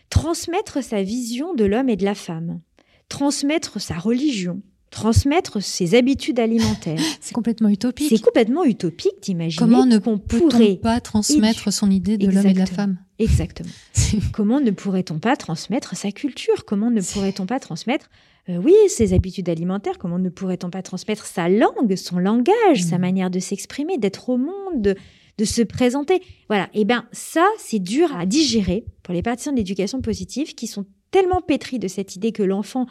[0.09, 2.61] transmettre sa vision de l'homme et de la femme,
[3.09, 4.61] transmettre sa religion,
[4.93, 6.99] transmettre ses habitudes alimentaires.
[7.19, 8.07] C'est complètement utopique.
[8.09, 12.59] C'est complètement utopique d'imaginer Comment ne pourrait pas transmettre son idée de l'homme et de
[12.59, 13.69] la femme Exactement.
[14.33, 16.65] Comment ne pourrait-on pas transmettre sa culture?
[16.65, 18.09] Comment ne pourrait-on pas transmettre,
[18.49, 19.97] euh, oui, ses habitudes alimentaires?
[19.97, 23.01] Comment ne pourrait-on pas transmettre sa langue, son langage, sa mm.
[23.01, 24.95] manière de s'exprimer, d'être au monde,
[25.37, 26.21] de, se présenter?
[26.49, 26.65] Voilà.
[26.73, 30.67] Et eh bien, ça, c'est dur à digérer pour les partisans de l'éducation positive qui
[30.67, 32.87] sont tellement pétris de cette idée que l'enfant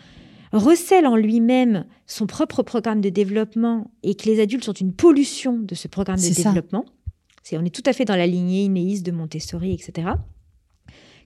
[0.53, 5.59] recèle en lui-même son propre programme de développement et que les adultes sont une pollution
[5.59, 6.85] de ce programme de développement,
[7.43, 10.09] c'est, on est tout à fait dans la lignée inéiste de Montessori, etc.,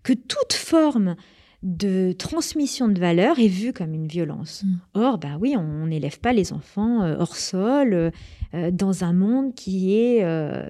[0.02, 1.16] que toute forme
[1.62, 4.62] de transmission de valeurs est vue comme une violence.
[4.64, 4.76] Mm.
[4.94, 8.10] Or, bah oui, on n'élève pas les enfants euh, hors sol, euh,
[8.54, 10.24] euh, dans un monde qui est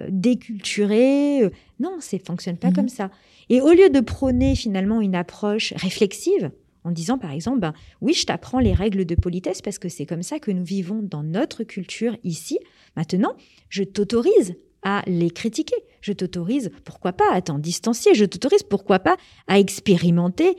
[0.09, 1.51] déculturé.
[1.79, 2.73] Non, ça ne fonctionne pas mm.
[2.73, 3.11] comme ça.
[3.49, 6.51] Et au lieu de prôner finalement une approche réflexive,
[6.87, 10.05] en disant par exemple, ben, oui, je t'apprends les règles de politesse parce que c'est
[10.05, 12.59] comme ça que nous vivons dans notre culture ici.
[12.95, 13.35] Maintenant,
[13.69, 15.75] je t'autorise à les critiquer.
[16.01, 18.13] Je t'autorise, pourquoi pas, à t'en distancier.
[18.15, 20.55] Je t'autorise, pourquoi pas, à expérimenter.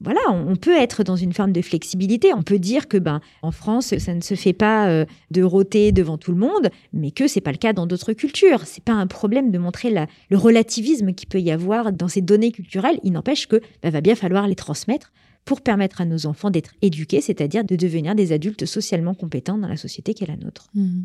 [0.00, 2.34] Voilà, on peut être dans une forme de flexibilité.
[2.34, 5.92] On peut dire que, ben, en France, ça ne se fait pas euh, de rôter
[5.92, 8.62] devant tout le monde, mais que c'est pas le cas dans d'autres cultures.
[8.64, 12.50] C'est pas un problème de montrer le relativisme qu'il peut y avoir dans ces données
[12.50, 12.98] culturelles.
[13.04, 15.12] Il n'empêche que, ben, va bien falloir les transmettre
[15.44, 19.68] pour permettre à nos enfants d'être éduqués, c'est-à-dire de devenir des adultes socialement compétents dans
[19.68, 20.68] la société qui est la nôtre.
[20.74, 21.02] Mmh.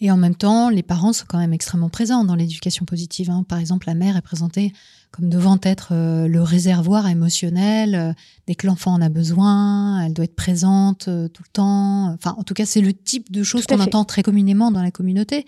[0.00, 3.30] Et en même temps, les parents sont quand même extrêmement présents dans l'éducation positive.
[3.30, 3.44] Hein.
[3.46, 4.72] Par exemple, la mère est présentée
[5.10, 7.94] comme devant être euh, le réservoir émotionnel.
[7.94, 8.12] Euh,
[8.46, 12.12] dès que l'enfant en a besoin, elle doit être présente euh, tout le temps.
[12.14, 14.90] Enfin, en tout cas, c'est le type de choses qu'on entend très communément dans la
[14.90, 15.44] communauté.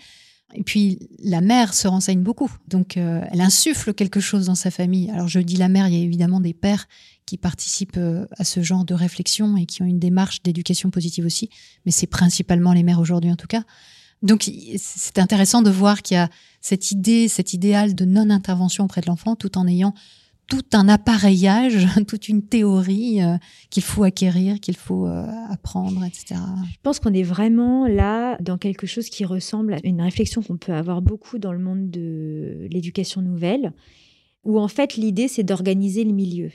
[0.55, 5.09] Et puis la mère se renseigne beaucoup, donc elle insuffle quelque chose dans sa famille.
[5.09, 6.87] Alors je dis la mère, il y a évidemment des pères
[7.25, 11.25] qui participent euh, à ce genre de réflexion et qui ont une démarche d'éducation positive
[11.25, 11.49] aussi,
[11.85, 13.63] mais c'est principalement les mères aujourd'hui en tout cas.
[14.21, 16.29] Donc c'est intéressant de voir qu'il y a
[16.61, 19.93] cette idée, cet idéal de non-intervention auprès de l'enfant, tout en ayant
[20.47, 23.37] tout un appareillage, toute une théorie euh,
[23.69, 26.39] qu'il faut acquérir, qu'il faut euh, apprendre, etc.
[26.71, 30.57] Je pense qu'on est vraiment là dans quelque chose qui ressemble à une réflexion qu'on
[30.57, 33.73] peut avoir beaucoup dans le monde de l'éducation nouvelle,
[34.43, 36.51] où en fait l'idée c'est d'organiser le milieu.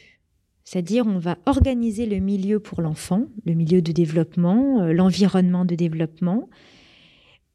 [0.68, 5.74] C'est-à-dire on va organiser le milieu pour l'enfant, le milieu de développement, euh, l'environnement de
[5.74, 6.50] développement.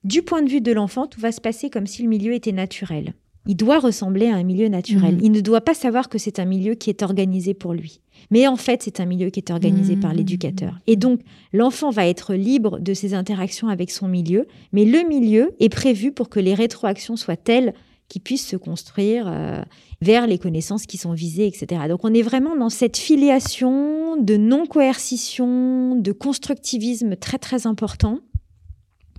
[0.03, 2.51] Du point de vue de l'enfant, tout va se passer comme si le milieu était
[2.51, 3.13] naturel.
[3.45, 5.17] Il doit ressembler à un milieu naturel.
[5.17, 5.19] Mhm.
[5.21, 8.01] Il ne doit pas savoir que c'est un milieu qui est organisé pour lui.
[8.31, 10.17] Mais en fait, c'est un milieu qui est organisé par mhm.
[10.17, 10.79] l'éducateur.
[10.87, 11.19] Et donc,
[11.51, 16.11] l'enfant va être libre de ses interactions avec son milieu, mais le milieu est prévu
[16.11, 17.75] pour que les rétroactions soient telles
[18.13, 19.63] qu'il puisse se construire euh,
[20.01, 21.81] vers les connaissances qui sont visées, etc.
[21.89, 28.19] Donc, on est vraiment dans cette filiation de non-coercition, de constructivisme très, très important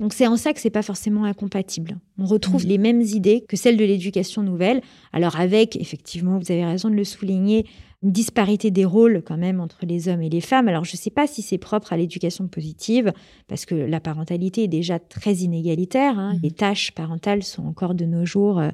[0.01, 1.99] donc c'est en ça que c'est pas forcément incompatible.
[2.19, 2.69] On retrouve mmh.
[2.69, 4.81] les mêmes idées que celles de l'éducation nouvelle,
[5.13, 7.65] alors avec effectivement, vous avez raison de le souligner,
[8.05, 10.69] une disparité des rôles quand même entre les hommes et les femmes.
[10.69, 13.13] Alors je ne sais pas si c'est propre à l'éducation positive,
[13.49, 16.19] parce que la parentalité est déjà très inégalitaire.
[16.19, 16.35] Hein.
[16.35, 16.41] Mmh.
[16.43, 18.69] Les tâches parentales sont encore de nos jours euh,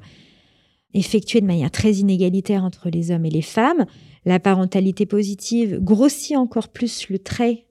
[0.93, 3.85] effectuées de manière très inégalitaire entre les hommes et les femmes.
[4.25, 7.65] La parentalité positive grossit encore plus le trait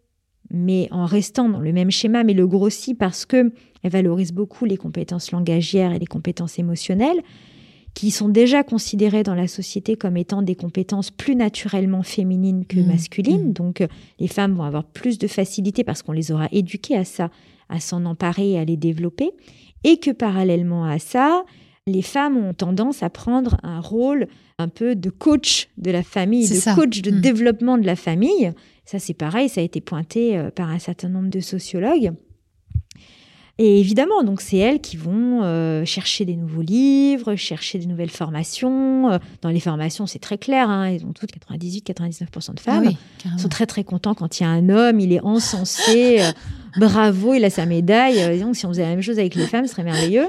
[0.51, 4.65] mais en restant dans le même schéma, mais le grossit parce que elle valorise beaucoup
[4.65, 7.23] les compétences langagières et les compétences émotionnelles,
[7.95, 12.79] qui sont déjà considérées dans la société comme étant des compétences plus naturellement féminines que
[12.79, 12.87] mmh.
[12.87, 13.49] masculines.
[13.49, 13.53] Mmh.
[13.53, 13.87] Donc,
[14.19, 17.31] les femmes vont avoir plus de facilité parce qu'on les aura éduquées à ça,
[17.69, 19.31] à s'en emparer et à les développer.
[19.85, 21.45] Et que parallèlement à ça,
[21.87, 26.49] les femmes ont tendance à prendre un rôle un peu de coach de la famille,
[26.49, 27.21] de coach de mmh.
[27.21, 28.53] développement de la famille.
[28.85, 32.13] Ça, c'est pareil, ça a été pointé euh, par un certain nombre de sociologues.
[33.63, 38.09] Et évidemment, donc c'est elles qui vont euh, chercher des nouveaux livres, chercher des nouvelles
[38.09, 39.11] formations.
[39.11, 42.91] Euh, dans les formations, c'est très clair, hein, ils ont toutes 98-99% de femmes.
[43.27, 46.23] Ah sont très très contents quand il y a un homme, il est encensé,
[46.79, 48.41] bravo, il a sa médaille.
[48.41, 50.29] donc si on faisait la même chose avec les femmes, ce serait merveilleux.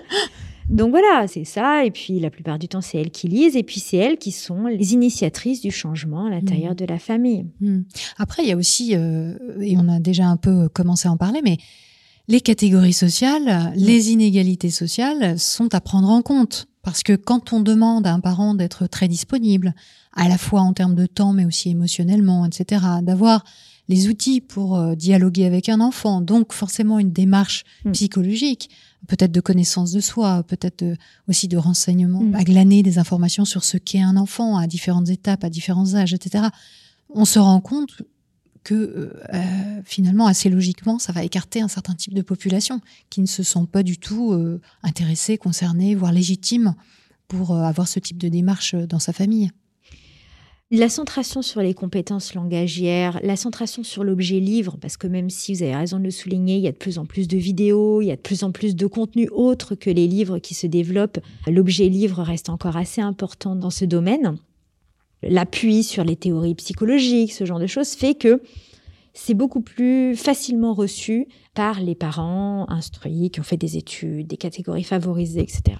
[0.69, 1.85] Donc voilà, c'est ça.
[1.85, 3.55] Et puis la plupart du temps, c'est elles qui lisent.
[3.55, 6.75] Et puis c'est elles qui sont les initiatrices du changement à l'intérieur mmh.
[6.75, 7.45] de la famille.
[7.61, 7.79] Mmh.
[8.17, 11.17] Après, il y a aussi, euh, et on a déjà un peu commencé à en
[11.17, 11.57] parler, mais
[12.31, 13.73] les catégories sociales, mmh.
[13.75, 16.67] les inégalités sociales sont à prendre en compte.
[16.81, 19.75] Parce que quand on demande à un parent d'être très disponible,
[20.13, 23.43] à la fois en termes de temps, mais aussi émotionnellement, etc., d'avoir
[23.89, 28.69] les outils pour euh, dialoguer avec un enfant, donc forcément une démarche psychologique,
[29.07, 30.85] peut-être de connaissance de soi, peut-être
[31.27, 32.35] aussi de renseignements, mm.
[32.35, 36.13] à glaner des informations sur ce qu'est un enfant à différentes étapes, à différents âges,
[36.13, 36.45] etc.
[37.13, 38.01] On se rend compte
[38.63, 43.21] que euh, euh, finalement, assez logiquement, ça va écarter un certain type de population qui
[43.21, 46.75] ne se sent pas du tout euh, intéressée, concernée, voire légitime
[47.27, 49.51] pour avoir ce type de démarche dans sa famille.
[50.69, 55.53] La centration sur les compétences langagières, la centration sur l'objet livre, parce que même si
[55.53, 58.01] vous avez raison de le souligner, il y a de plus en plus de vidéos,
[58.01, 60.67] il y a de plus en plus de contenus autres que les livres qui se
[60.67, 64.37] développent, l'objet livre reste encore assez important dans ce domaine.
[65.23, 68.41] L'appui sur les théories psychologiques, ce genre de choses, fait que
[69.13, 74.37] c'est beaucoup plus facilement reçu par les parents instruits qui ont fait des études, des
[74.37, 75.77] catégories favorisées, etc.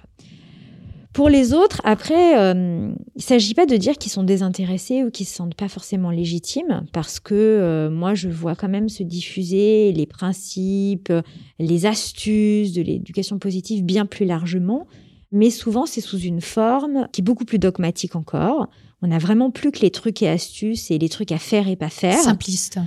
[1.12, 5.10] Pour les autres, après, euh, il ne s'agit pas de dire qu'ils sont désintéressés ou
[5.10, 9.02] qu'ils se sentent pas forcément légitimes, parce que euh, moi, je vois quand même se
[9.02, 11.12] diffuser les principes,
[11.58, 14.86] les astuces de l'éducation positive bien plus largement,
[15.32, 18.68] mais souvent c'est sous une forme qui est beaucoup plus dogmatique encore.
[19.02, 21.76] On n'a vraiment plus que les trucs et astuces et les trucs à faire et
[21.76, 22.18] pas faire.
[22.18, 22.78] Simpliste.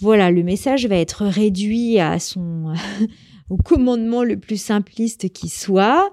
[0.00, 2.72] Voilà, le message va être réduit à son
[3.50, 6.10] au commandement le plus simpliste qui soit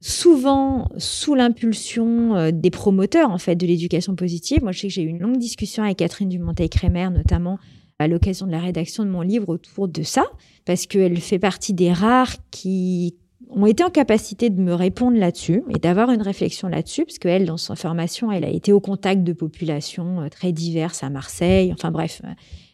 [0.00, 4.62] souvent sous l'impulsion euh, des promoteurs en fait de l'éducation positive.
[4.62, 7.58] Moi, je sais que j'ai eu une longue discussion avec Catherine Dumonteil-Crémer, notamment
[7.98, 10.24] à l'occasion de la rédaction de mon livre autour de ça,
[10.66, 13.16] parce qu'elle fait partie des rares qui
[13.50, 17.46] ont été en capacité de me répondre là-dessus et d'avoir une réflexion là-dessus, parce qu'elle,
[17.46, 21.72] dans sa formation, elle a été au contact de populations euh, très diverses à Marseille.
[21.72, 22.30] Enfin bref, euh,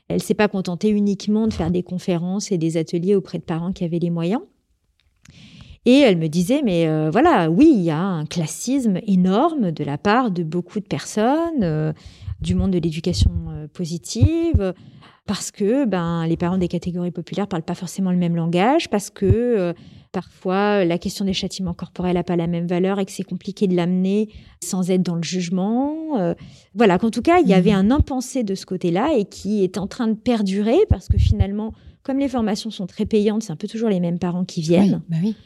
[0.08, 3.72] elle s'est pas contentée uniquement de faire des conférences et des ateliers auprès de parents
[3.72, 4.42] qui avaient les moyens.
[5.86, 9.84] Et elle me disait, mais euh, voilà, oui, il y a un classisme énorme de
[9.84, 11.94] la part de beaucoup de personnes
[12.40, 13.30] du monde de l'éducation
[13.72, 14.74] positive,
[15.26, 19.10] parce que ben, les parents des catégories populaires parlent pas forcément le même langage, parce
[19.10, 19.74] que
[20.12, 23.68] parfois la question des châtiments corporels n'a pas la même valeur et que c'est compliqué
[23.68, 24.28] de l'amener
[24.62, 26.34] sans être dans le jugement.
[26.74, 27.76] voilà, qu'en tout cas, il y avait mmh.
[27.76, 31.72] un impensé de ce côté-là et qui est en train de perdurer, parce que finalement,
[32.02, 35.02] comme les formations sont très payantes, c'est un peu toujours les mêmes parents qui viennent.
[35.08, 35.36] bah oui.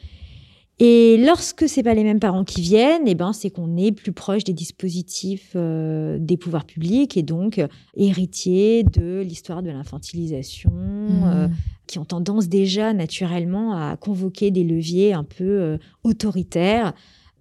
[0.79, 4.11] Et lorsque c'est pas les mêmes parents qui viennent, eh ben c'est qu'on est plus
[4.11, 10.71] proche des dispositifs euh, des pouvoirs publics et donc euh, héritier de l'histoire de l'infantilisation,
[10.71, 11.23] mmh.
[11.25, 11.47] euh,
[11.87, 16.93] qui ont tendance déjà naturellement à convoquer des leviers un peu autoritaires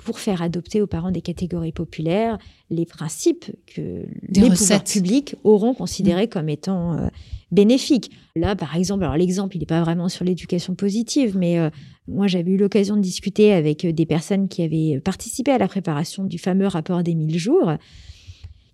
[0.04, 2.38] pour faire adopter aux parents des catégories populaires
[2.70, 6.30] les principes que les pouvoirs publics auront considérés mmh.
[6.30, 7.10] comme étant
[7.50, 8.10] bénéfiques.
[8.36, 11.58] Là, par exemple, alors l'exemple, il n'est pas vraiment sur l'éducation positive, mais
[12.06, 15.68] moi, j'avais eu l'occasion de discuter avec euh, des personnes qui avaient participé à la
[15.68, 17.72] préparation du fameux rapport des 1000 jours,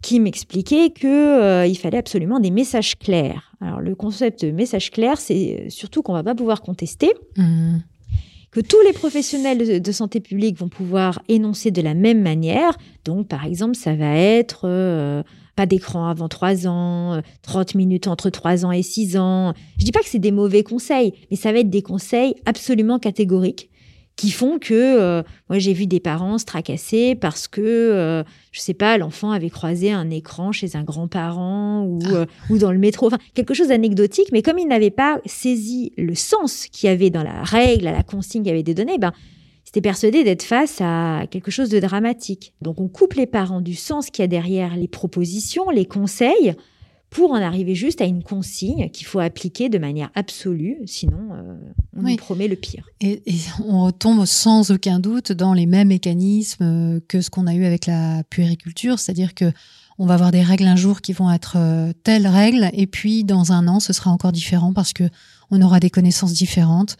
[0.02, 3.52] qui m'expliquaient qu'il euh, fallait absolument des messages clairs.
[3.60, 7.12] Alors, le concept de message clair, c'est surtout qu'on va pas pouvoir contester.
[7.36, 7.78] Mmh.
[8.50, 12.76] Que tous les professionnels de, santé publique vont pouvoir énoncer de la même manière.
[13.04, 15.22] Donc, par exemple, ça va être euh,
[15.54, 19.54] pas d'écran avant 3 ans, 30 euh, minutes entre 3 ans et 6 ans.
[19.78, 22.98] Je dis pas que c'est des mauvais conseils, mais ça va être des conseils absolument
[22.98, 23.69] catégoriques
[24.20, 28.60] qui font que euh, moi j'ai vu des parents se tracasser parce que euh, je
[28.60, 32.26] sais pas l'enfant avait croisé un écran chez un grand-parent ou ah.
[32.50, 36.14] ou dans le métro enfin quelque chose d'anecdotique mais comme ils n'avaient pas saisi le
[36.14, 39.12] sens qu'il y avait dans la règle à la consigne qui avait été donnée ben
[39.64, 42.54] c'était persuadé d'être face à quelque chose de dramatique.
[42.60, 46.54] Donc on coupe les parents du sens qu'il y a derrière les propositions, les conseils,
[47.10, 51.56] pour en arriver juste à une consigne qu'il faut appliquer de manière absolue, sinon euh,
[51.96, 52.88] on nous promet le pire.
[53.00, 53.22] Et,
[53.66, 57.64] on retombe sans aucun doute dans les mêmes mécanismes euh, que ce qu'on a eu
[57.64, 59.52] avec la puériculture, c'est-à-dire que
[59.98, 63.24] on va avoir des règles un jour qui vont être euh, telles règles, et puis
[63.24, 65.04] dans un an ce sera encore différent parce que
[65.50, 66.96] on aura des connaissances différentes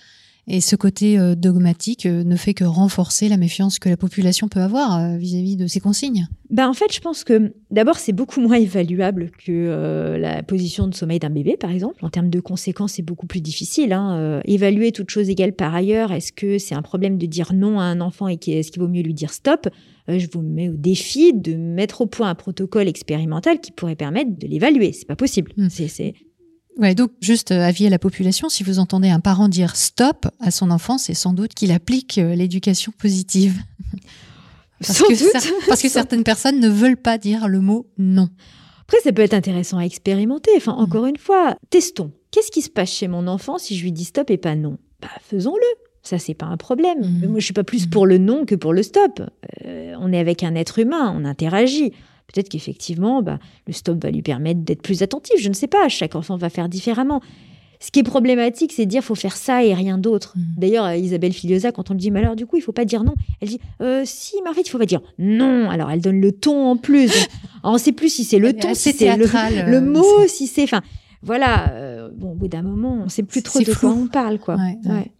[0.46, 4.48] Et ce côté euh, dogmatique euh, ne fait que renforcer la méfiance que la population
[4.48, 6.26] peut avoir euh, vis-à-vis de ces consignes.
[6.48, 10.94] Ben en fait, je pense que d'abord, c'est beaucoup moins évaluable que la position de
[10.94, 12.04] sommeil d'un bébé, par exemple.
[12.04, 13.92] En termes de conséquences, c'est beaucoup plus difficile.
[13.92, 14.40] Hein.
[14.44, 17.84] évaluer toute chose égale par ailleurs, est-ce que c'est un problème de dire non à
[17.84, 19.68] un enfant et est-ce qu'il vaut mieux lui dire stop?
[20.08, 24.36] Je vous mets au défi de mettre au point un protocole expérimental qui pourrait permettre
[24.36, 24.90] de l'évaluer.
[24.92, 25.52] C'est pas possible.
[25.56, 25.68] Mmh.
[25.70, 26.14] C'est
[26.80, 30.26] Ouais, donc juste euh, avis à la population, si vous entendez un parent dire stop
[30.40, 33.58] à son enfant, c'est sans doute qu'il applique euh, l'éducation positive.
[34.80, 35.52] parce, Sans que doute.
[35.68, 38.28] parce que certaines personnes ne veulent pas dire le mot non.
[38.82, 40.50] Après, ça peut être intéressant à expérimenter.
[40.56, 40.80] Enfin, Mm.
[40.80, 42.12] encore une fois, testons.
[42.30, 44.78] Qu'est-ce qui se passe chez mon enfant si je lui dis stop et pas non?
[45.02, 45.66] Bah, faisons-le.
[46.02, 47.18] Ça, c'est pas un problème.
[47.20, 49.20] Mais Moi, je suis pas plus pour le non que pour le stop.
[49.66, 51.92] Euh, on est avec un être humain, on interagit.
[52.32, 55.40] Peut-être qu'effectivement, bah, le stop va lui permettre d'être plus attentif.
[55.40, 55.88] Je ne sais pas.
[55.88, 57.20] Chaque enfant va faire différemment.
[57.82, 60.34] Ce qui est problématique, c'est de dire faut faire ça et rien d'autre.
[60.36, 60.44] Mhm.
[60.58, 63.04] D'ailleurs, Isabelle Filiosa, quand on lui dit, mais alors du coup, il faut pas dire
[63.04, 65.70] non, elle dit, euh, si, Marie, il faut pas dire non.
[65.70, 67.10] Alors, elle donne le ton en plus.
[67.64, 70.62] On ne sait plus si c'est le ton, si c'est le, euh, mot, si c'est.
[70.62, 70.82] Enfin,
[71.22, 71.72] voilà.
[71.72, 73.88] euh, bon, au bout d'un moment, on ne sait plus trop de flou.
[73.88, 74.56] quoi on parle, quoi.
[74.56, 74.92] Ouais, ouais.
[74.92, 75.12] Ouais.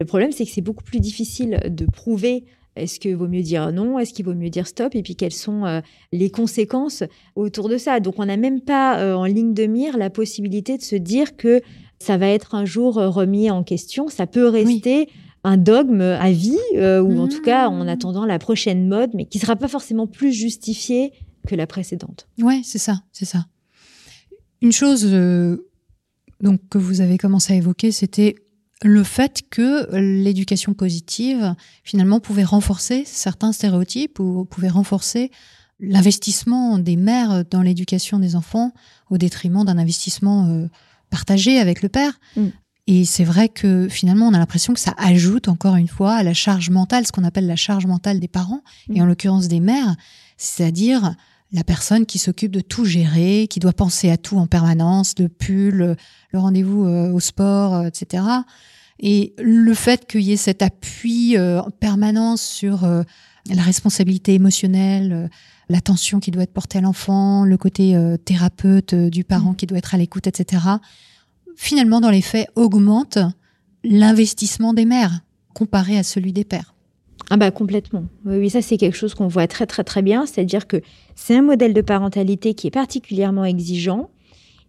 [0.00, 2.44] Le problème, c'est que c'est beaucoup plus difficile de prouver.
[2.78, 3.98] Est-ce qu'il vaut mieux dire non?
[3.98, 4.94] Est-ce qu'il vaut mieux dire stop?
[4.94, 5.80] Et puis, quelles sont euh,
[6.12, 7.02] les conséquences
[7.36, 8.00] autour de ça?
[8.00, 11.36] Donc, on n'a même pas euh, en ligne de mire la possibilité de se dire
[11.36, 11.60] que
[11.98, 14.08] ça va être un jour euh, remis en question.
[14.08, 15.08] Ça peut rester
[15.44, 17.88] un dogme à vie, euh, ou en tout cas en Mmh.
[17.88, 21.12] attendant la prochaine mode, mais qui sera pas forcément plus justifiée
[21.46, 22.28] que la précédente.
[22.40, 23.46] Ouais, c'est ça, c'est ça.
[24.60, 25.68] Une chose euh,
[26.40, 28.34] donc que vous avez commencé à évoquer, c'était
[28.82, 35.30] le fait que l'éducation positive finalement pouvait renforcer certains stéréotypes ou pouvait renforcer
[35.80, 38.72] l'investissement des mères dans l'éducation des enfants
[39.10, 40.68] au détriment d'un investissement euh,
[41.10, 42.18] partagé avec le père.
[42.36, 42.48] Mm.
[42.86, 46.22] Et c'est vrai que finalement, on a l'impression que ça ajoute encore une fois à
[46.22, 49.02] la charge mentale, ce qu'on appelle la charge mentale des parents, et Mm.
[49.02, 49.94] en l'occurrence des mères,
[50.36, 51.14] c'est-à-dire
[51.52, 55.28] la personne qui s'occupe de tout gérer, qui doit penser à tout en permanence, le
[55.28, 55.96] pull,
[56.30, 58.24] le rendez-vous euh, au sport, euh, etc.
[59.00, 63.02] Et le fait qu'il y ait cet appui euh, en permanence sur euh,
[63.54, 65.28] la responsabilité émotionnelle, euh,
[65.68, 69.56] l'attention qui doit être portée à l'enfant, le côté euh, thérapeute du parent Mm.
[69.56, 70.62] qui doit être à l'écoute, etc.,
[71.56, 73.18] finalement, dans les faits, augmente
[73.84, 75.20] l'investissement des mères
[75.54, 76.74] comparé à celui des pères.
[77.30, 78.04] Ah bah complètement.
[78.24, 80.80] Oui, oui, ça c'est quelque chose qu'on voit très très très bien, c'est-à-dire que
[81.14, 84.08] c'est un modèle de parentalité qui est particulièrement exigeant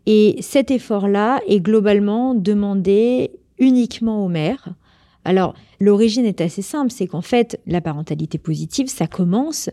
[0.05, 4.69] et cet effort-là est globalement demandé uniquement aux mères.
[5.25, 9.69] Alors l'origine est assez simple, c'est qu'en fait la parentalité positive, ça commence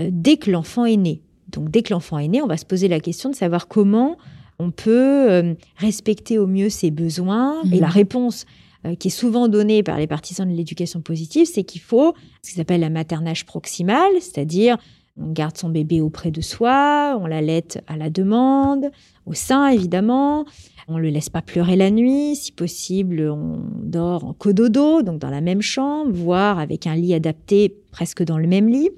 [0.00, 1.20] euh, dès que l'enfant est né.
[1.48, 4.16] Donc dès que l'enfant est né, on va se poser la question de savoir comment
[4.58, 7.62] on peut euh, respecter au mieux ses besoins.
[7.64, 7.72] Mhm.
[7.72, 8.46] Et la réponse
[8.84, 12.50] euh, qui est souvent donnée par les partisans de l'éducation positive, c'est qu'il faut ce
[12.50, 14.76] qui s'appelle la maternage proximal, c'est-à-dire
[15.18, 18.90] on garde son bébé auprès de soi, on l'allait à la demande,
[19.26, 20.44] au sein évidemment,
[20.88, 25.30] on le laisse pas pleurer la nuit, si possible on dort en cododo, donc dans
[25.30, 28.90] la même chambre, voire avec un lit adapté presque dans le même lit.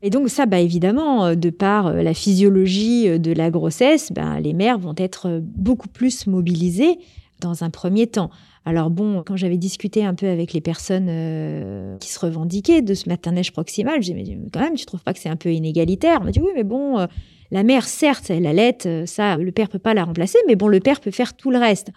[0.00, 4.12] Et donc ça, bah évidemment, euh, de par euh, la physiologie euh, de la grossesse,
[4.12, 6.98] bah, les mères vont être beaucoup plus mobilisées
[7.40, 8.30] dans un premier temps.
[8.68, 12.92] Alors bon, quand j'avais discuté un peu avec les personnes euh, qui se revendiquaient de
[12.92, 15.50] ce maternage proximal, j'ai dit, mais quand même, tu trouves pas que c'est un peu
[15.50, 16.18] inégalitaire?
[16.20, 17.06] On m'a dit, oui, mais bon, euh,
[17.50, 20.68] la mère, certes, elle allait, euh, ça, le père peut pas la remplacer, mais bon,
[20.68, 21.92] le père peut faire tout le reste.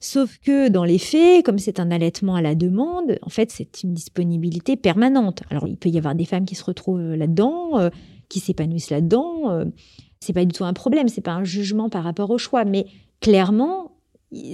[0.00, 3.84] Sauf que dans les faits, comme c'est un allaitement à la demande, en fait, c'est
[3.84, 5.44] une disponibilité permanente.
[5.50, 7.90] Alors, il peut y avoir des femmes qui se retrouvent là-dedans,
[8.28, 9.50] qui s'épanouissent là-dedans.
[9.50, 9.64] Euh,
[10.20, 12.86] c'est pas du tout un problème, c'est pas un jugement par rapport au choix, mais
[13.20, 13.92] clairement,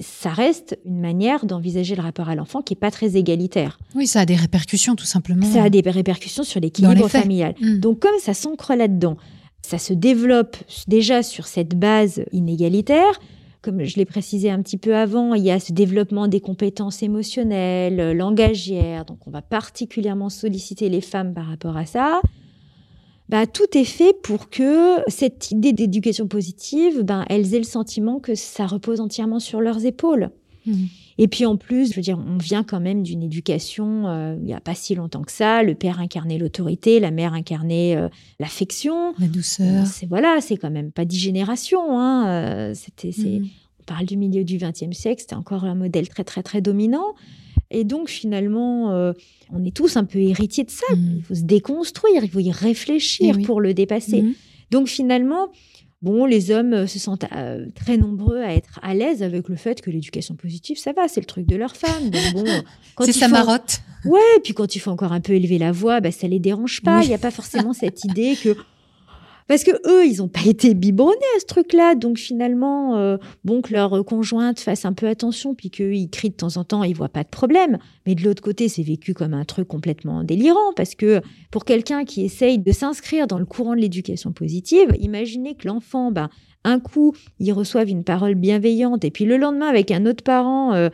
[0.02, 3.78] ça reste une manière d'envisager le rapport à l'enfant qui est pas très égalitaire.
[3.94, 5.46] Oui, ça a des répercussions tout simplement.
[5.46, 7.54] Ça a des répercussions sur l'équilibre familial.
[7.60, 7.80] Mm.
[7.80, 9.16] Donc comme ça s'ancre là-dedans,
[9.62, 10.56] ça se développe
[10.87, 13.18] déjà sur cette base inégalitaire.
[13.62, 17.02] Comme je l'ai précisé un petit peu avant, il y a ce développement des compétences
[17.02, 19.06] émotionnelles, euh, langagières.
[19.06, 22.20] Donc on va particulièrement solliciter les femmes par rapport à ça.
[23.28, 28.20] Bah, tout est fait pour que cette idée d'éducation positive, ben, elles aient le sentiment
[28.20, 30.30] que ça repose entièrement sur leurs épaules.
[30.66, 30.87] Mhm.
[31.18, 34.44] Et puis en plus, je veux dire, on vient quand même d'une éducation, euh, il
[34.44, 38.08] n'y a pas si longtemps que ça, le père incarnait l'autorité, la mère incarnait euh,
[38.40, 39.14] l'affection.
[39.18, 39.87] La douceur.
[39.87, 41.98] C'est voilà, c'est quand même pas dix générations.
[41.98, 43.46] Hein, euh, c'était, Mhm.
[43.81, 47.14] on parle du milieu du XXe siècle, c'était encore un modèle très très très dominant.
[47.70, 49.12] Et donc finalement, euh,
[49.55, 50.87] on est tous un peu héritiers de ça.
[50.94, 51.15] Mhm.
[51.19, 53.44] Il faut se déconstruire, il faut y réfléchir Eh oui.
[53.44, 54.23] pour le dépasser.
[54.23, 54.35] Mhm.
[54.71, 55.48] Donc finalement,
[56.02, 59.81] bon, les hommes se sentent euh, très nombreux à être à l'aise avec le fait
[59.81, 62.11] que l'éducation positive, ça va, c'est le truc de leur femme.
[62.35, 62.44] bon,
[63.05, 63.81] c'est sa marotte.
[64.05, 66.83] Ouais, puis quand il faut encore un peu élever la voix, bah, ça les dérange
[66.83, 67.02] pas.
[67.02, 68.55] Il n'y a pas forcément cette idée que
[69.47, 71.95] parce que eux, ils n'ont pas été biberonnés à ce truc-là.
[71.95, 76.37] Donc finalement, euh, bon, que leur conjointe fasse un peu attention, puis qu'ils crient de
[76.37, 77.79] temps en temps, ils voient pas de problème.
[78.07, 80.73] Mais de l'autre côté, c'est vécu comme un truc complètement délirant.
[80.77, 81.21] Parce que
[81.51, 86.11] pour quelqu'un qui essaye de s'inscrire dans le courant de l'éducation positive, imaginez que l'enfant,
[86.11, 86.31] ben,
[86.65, 90.73] un coup, il reçoive une parole bienveillante, et puis le lendemain, avec un autre parent,
[90.73, 90.88] euh,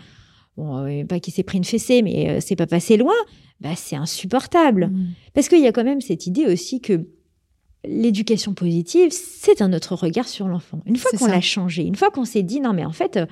[0.57, 3.15] bon, euh, pas qu'il s'est pris une fessée, mais c'est pas passé loin,
[3.61, 4.89] bah, c'est insupportable.
[4.89, 5.07] Mmh.
[5.35, 7.07] Parce qu'il y a quand même cette idée aussi que
[7.85, 10.81] l'éducation positive, c'est un autre regard sur l'enfant.
[10.87, 13.27] Une fois qu'on l'a changé, une fois qu'on s'est dit non mais en fait, euh,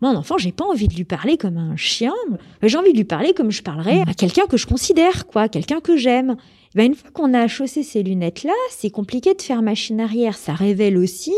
[0.00, 2.14] mon enfant, j'ai pas envie de lui parler comme un chien,
[2.62, 5.80] j'ai envie de lui parler comme je parlerais à quelqu'un que je considère, quoi, quelqu'un
[5.80, 6.36] que j'aime.
[6.74, 10.36] Ben, une fois qu'on a chaussé ces lunettes-là, c'est compliqué de faire machine arrière.
[10.36, 11.34] Ça révèle aussi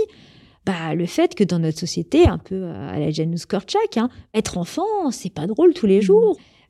[0.67, 4.59] bah, le fait que dans notre société, un peu à la Janus Korczak, hein, être
[4.59, 6.07] enfant, c'est pas drôle tous les mmh.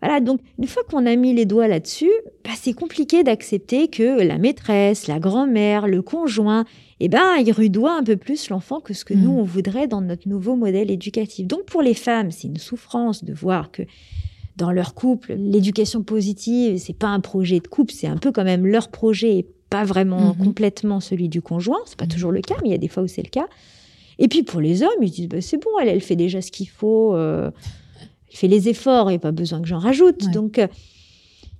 [0.03, 2.11] Voilà, donc une fois qu'on a mis les doigts là-dessus,
[2.45, 6.65] bah, c'est compliqué d'accepter que la maîtresse, la grand-mère, le conjoint,
[7.01, 9.39] eh ben, ils rudoient un peu plus l'enfant que ce que nous, mm.
[9.39, 11.47] on voudrait dans notre nouveau modèle éducatif.
[11.47, 13.83] Donc pour les femmes, c'est une souffrance de voir que
[14.57, 18.45] dans leur couple, l'éducation positive, c'est pas un projet de couple, c'est un peu quand
[18.45, 20.45] même leur projet et pas vraiment mm-hmm.
[20.45, 21.79] complètement celui du conjoint.
[21.85, 22.09] C'est pas mm.
[22.09, 23.49] toujours le cas, mais il y a des fois où c'est le cas.
[24.19, 26.51] Et puis pour les hommes, ils disent bah, c'est bon, elle, elle fait déjà ce
[26.51, 27.15] qu'il faut.
[27.15, 27.51] Euh,
[28.31, 30.31] il fait les efforts et pas besoin que j'en rajoute.
[30.31, 30.67] Donc, euh,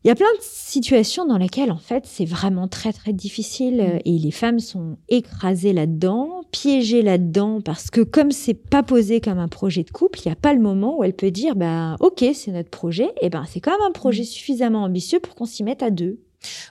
[0.03, 3.77] il y a plein de situations dans lesquelles, en fait, c'est vraiment très, très difficile.
[3.77, 3.99] Mm.
[4.07, 9.39] Et les femmes sont écrasées là-dedans, piégées là-dedans, parce que comme c'est pas posé comme
[9.39, 11.97] un projet de couple, il n'y a pas le moment où elle peut dire, bah,
[12.01, 13.09] OK, c'est notre projet.
[13.21, 14.27] Et ben, c'est quand même un projet mm.
[14.27, 16.19] suffisamment ambitieux pour qu'on s'y mette à deux.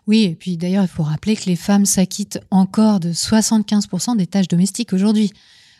[0.07, 4.25] Oui, et puis d'ailleurs, il faut rappeler que les femmes s'acquittent encore de 75% des
[4.25, 5.31] tâches domestiques aujourd'hui.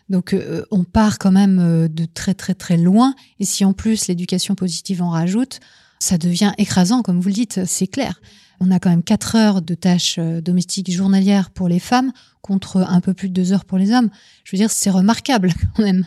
[0.10, 3.14] Donc euh, on part quand même euh, de très très très loin.
[3.40, 5.60] Et si en plus l'éducation positive en rajoute,
[6.00, 8.22] ça devient écrasant, comme vous le dites, c'est clair.
[8.60, 12.78] On a quand même quatre heures de tâches euh, domestiques journalières pour les femmes contre
[12.78, 14.10] un peu plus de deux heures pour les hommes.
[14.44, 16.06] Je veux dire, c'est remarquable quand même.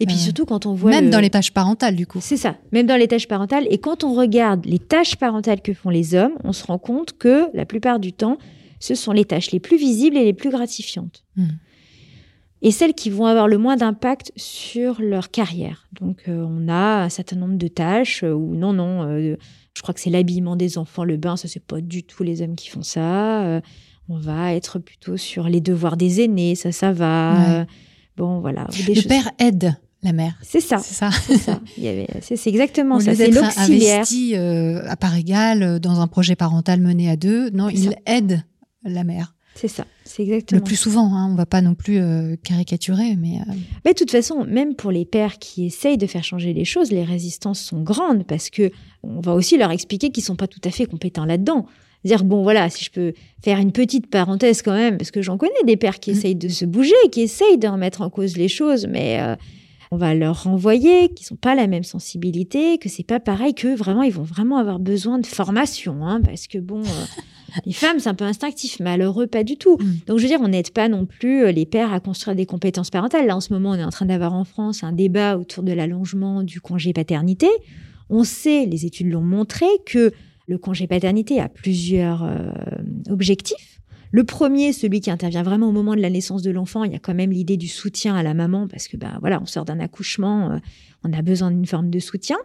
[0.00, 0.90] Et puis surtout quand on voit...
[0.90, 2.18] Même dans les tâches parentales, du coup.
[2.20, 3.68] C'est ça, même dans les tâches parentales.
[3.70, 7.16] Et quand on regarde les tâches parentales que font les hommes, on se rend compte
[7.16, 8.36] que la plupart du temps,
[8.80, 11.24] ce sont les tâches les plus visibles et les plus gratifiantes.
[11.36, 11.44] Mmh
[12.62, 15.88] et celles qui vont avoir le moins d'impact sur leur carrière.
[16.00, 19.36] Donc euh, on a un certain nombre de tâches euh, où non, non, euh,
[19.74, 22.40] je crois que c'est l'habillement des enfants, le bain, ça c'est pas du tout les
[22.40, 23.62] hommes qui font ça.
[24.08, 27.66] on va être plutôt sur les devoirs des aînés, ça, ça va.
[28.16, 28.68] bon, voilà.
[28.70, 30.34] le père aide la mère.
[30.42, 30.78] C'est ça.
[30.78, 31.60] C'est ça.
[32.20, 33.14] C'est exactement ça.
[33.14, 34.00] C'est l'auxiliaire.
[34.00, 37.50] investi à part égale dans un projet parental mené à deux.
[37.50, 38.44] Non, il aide
[38.84, 39.34] la mère.
[39.54, 40.60] C'est ça, c'est exactement.
[40.60, 43.36] Le plus souvent, hein, on va pas non plus euh, caricaturer, mais.
[43.36, 43.52] Euh,
[43.84, 46.90] mais de toute façon, même pour les pères qui essayent de faire changer les choses,
[46.90, 48.70] les résistances sont grandes parce que
[49.02, 51.66] on va aussi leur expliquer qu'ils sont pas tout à fait compétents là-dedans.
[52.04, 53.12] Dire bon voilà, si je peux
[53.44, 56.14] faire une petite parenthèse quand même, parce que j'en connais des pères qui mmh.
[56.14, 59.36] essayent de se bouger, qui essayent de remettre en cause les choses, mais euh,
[59.92, 63.76] on va leur renvoyer qu'ils sont pas la même sensibilité, que c'est pas pareil, que
[63.76, 67.04] vraiment ils vont vraiment avoir besoin de formation, hein, parce que bon, euh,
[67.66, 69.76] les femmes c'est un peu instinctif, malheureux pas du tout.
[69.78, 69.92] Mm.
[70.06, 72.46] Donc je veux dire, on n'aide pas non plus euh, les pères à construire des
[72.46, 73.26] compétences parentales.
[73.26, 75.72] Là en ce moment, on est en train d'avoir en France un débat autour de
[75.72, 77.48] l'allongement du congé paternité.
[78.08, 80.10] On sait, les études l'ont montré, que
[80.46, 82.50] le congé paternité a plusieurs euh,
[83.10, 83.71] objectifs.
[84.12, 86.94] Le premier, celui qui intervient vraiment au moment de la naissance de l'enfant, il y
[86.94, 89.64] a quand même l'idée du soutien à la maman parce que ben voilà, on sort
[89.64, 90.58] d'un accouchement, euh,
[91.02, 92.36] on a besoin d'une forme de soutien.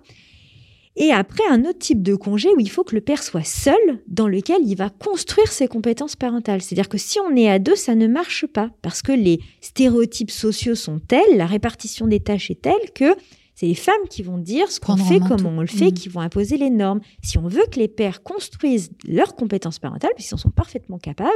[0.95, 3.76] Et après, un autre type de congé où il faut que le père soit seul,
[4.07, 6.61] dans lequel il va construire ses compétences parentales.
[6.61, 10.32] C'est-à-dire que si on est à deux, ça ne marche pas, parce que les stéréotypes
[10.32, 13.13] sociaux sont tels, la répartition des tâches est telle que
[13.59, 15.93] c'est les femmes qui vont dire ce qu'on fait, comment on le fait, mmh.
[15.93, 16.99] qui vont imposer les normes.
[17.23, 21.31] Si on veut que les pères construisent leurs compétences parentales, puisqu'ils en sont parfaitement capables,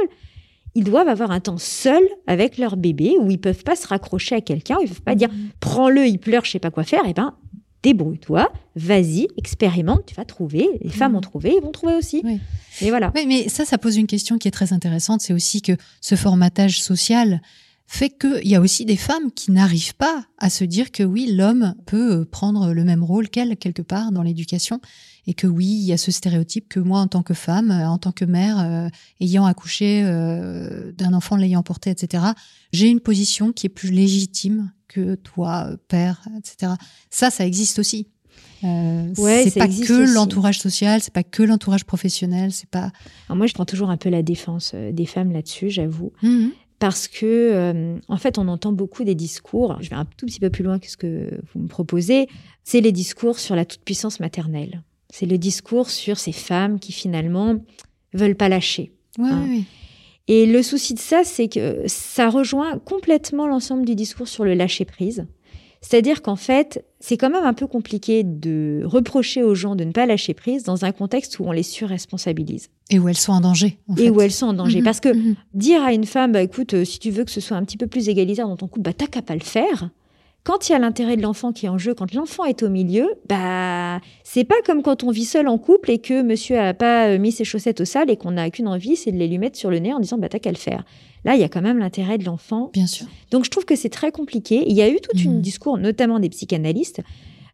[0.76, 4.36] ils doivent avoir un temps seul avec leur bébé où ils peuvent pas se raccrocher
[4.36, 5.48] à quelqu'un, ils peuvent pas dire mmh.
[5.58, 7.04] prends-le, il pleure, je sais pas quoi faire.
[7.06, 7.34] Et eh ben
[7.82, 10.68] débrouille-toi, vas-y, expérimente, tu vas trouver.
[10.80, 10.92] Les mmh.
[10.92, 12.22] femmes ont trouvé, ils vont trouver aussi.
[12.80, 13.10] Et voilà.
[13.16, 15.22] Oui, mais ça, ça pose une question qui est très intéressante.
[15.22, 17.42] C'est aussi que ce formatage social,
[17.92, 21.30] fait qu'il y a aussi des femmes qui n'arrivent pas à se dire que oui,
[21.30, 24.80] l'homme peut prendre le même rôle qu'elle quelque part dans l'éducation
[25.26, 27.86] et que oui, il y a ce stéréotype que moi, en tant que femme, euh,
[27.86, 28.88] en tant que mère, euh,
[29.20, 32.24] ayant accouché euh, d'un enfant, l'ayant porté, etc.,
[32.72, 36.72] j'ai une position qui est plus légitime que toi, père, etc.
[37.10, 38.08] Ça, ça existe aussi.
[38.64, 42.90] Euh, c'est pas que l'entourage social, c'est pas que l'entourage professionnel, c'est pas.
[43.28, 46.12] moi, je prends toujours un peu la défense des femmes là-dessus, j'avoue.
[46.22, 46.48] Mmh
[46.82, 49.76] parce que, euh, en fait, on entend beaucoup des discours.
[49.80, 52.26] Je vais un tout petit peu plus loin que ce que vous me proposez.
[52.64, 54.82] C'est les discours sur la toute-puissance maternelle.
[55.08, 57.54] C'est le discours sur ces femmes qui finalement
[58.14, 58.90] veulent pas lâcher.
[59.16, 59.62] Ouais, Hein.
[60.26, 64.54] Et le souci de ça, c'est que ça rejoint complètement l'ensemble du discours sur le
[64.54, 65.24] lâcher prise.
[65.82, 69.90] C'est-à-dire qu'en fait, c'est quand même un peu compliqué de reprocher aux gens de ne
[69.92, 73.40] pas lâcher prise dans un contexte où on les surresponsabilise Et où elles sont en
[73.40, 73.78] danger.
[73.88, 74.10] en et fait.
[74.10, 74.78] où elles sont en danger.
[74.78, 75.34] Mhm, Parce que mhm.
[75.54, 77.76] dire à une femme, bah, écoute, euh, si tu veux que ce soit un petit
[77.76, 79.90] peu plus égalitaire dans ton couple, bah, t'as qu'à pas le faire.
[80.44, 82.68] Quand il y a l'intérêt de l'enfant qui est en jeu, quand l'enfant est au
[82.68, 86.74] milieu, bah, c'est pas comme quand on vit seul en couple et que monsieur a
[86.74, 89.28] pas euh, mis ses chaussettes au sale et qu'on n'a qu'une envie, c'est de les
[89.28, 90.82] lui mettre sur le nez en disant, bah, t'as qu'à le faire.
[91.24, 92.70] Là, il y a quand même l'intérêt de l'enfant.
[92.72, 93.06] Bien sûr.
[93.30, 94.64] Donc, je trouve que c'est très compliqué.
[94.66, 95.40] Il y a eu tout un Mhm.
[95.40, 97.00] discours, notamment des psychanalystes,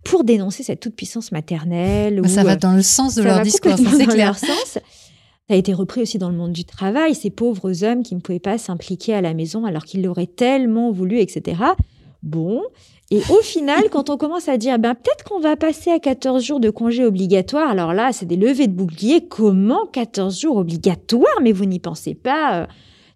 [0.05, 2.23] pour dénoncer cette toute-puissance maternelle.
[2.23, 4.29] Bah, ça va euh, dans le sens de leur discours, c'est dans clair.
[4.29, 4.79] leur sens.
[4.79, 8.21] Ça a été repris aussi dans le monde du travail, ces pauvres hommes qui ne
[8.21, 11.61] pouvaient pas s'impliquer à la maison alors qu'ils l'auraient tellement voulu, etc.
[12.23, 12.63] Bon.
[13.11, 16.43] Et au final, quand on commence à dire, ben, peut-être qu'on va passer à 14
[16.43, 19.27] jours de congé obligatoire, alors là, c'est des levées de boucliers.
[19.29, 21.41] Comment 14 jours obligatoires?
[21.43, 22.63] Mais vous n'y pensez pas.
[22.63, 22.67] euh.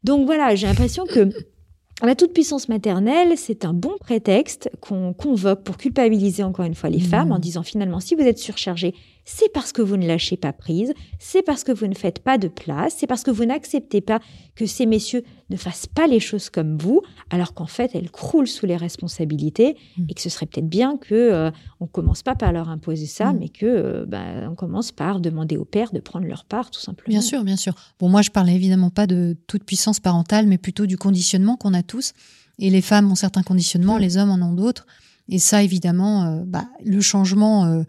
[0.04, 1.28] Donc voilà, j'ai l'impression que
[2.02, 7.00] la toute-puissance maternelle, c'est un bon prétexte qu'on convoque pour culpabiliser encore une fois les
[7.00, 8.94] femmes en disant finalement, si vous êtes surchargé,
[9.24, 12.38] c'est parce que vous ne lâchez pas prise, c'est parce que vous ne faites pas
[12.38, 14.20] de place, c'est parce que vous n'acceptez pas
[14.56, 18.46] que ces messieurs ne fassent pas les choses comme vous, alors qu'en fait, elles croulent
[18.48, 20.06] sous les responsabilités Mhm.
[20.08, 21.50] et que ce serait peut-être bien que euh,
[21.80, 23.38] on commence pas par leur imposer ça, Mhm.
[23.38, 26.80] mais que euh, bah, on commence par demander aux pères de prendre leur part, tout
[26.80, 27.08] simplement.
[27.08, 27.74] Bien sûr, bien sûr.
[28.00, 31.74] Bon, moi, je parlais évidemment pas de toute puissance parentale, mais plutôt du conditionnement qu'on
[31.74, 32.12] a tous.
[32.58, 34.02] Et les femmes ont certains conditionnements, Mm.
[34.02, 34.86] les hommes en ont d'autres.
[35.28, 37.82] Et ça, évidemment, euh, bah, le changement euh,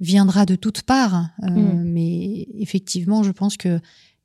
[0.00, 1.28] viendra de toutes parts.
[1.42, 1.82] Euh, Mm.
[1.84, 3.80] Mais effectivement, je pense que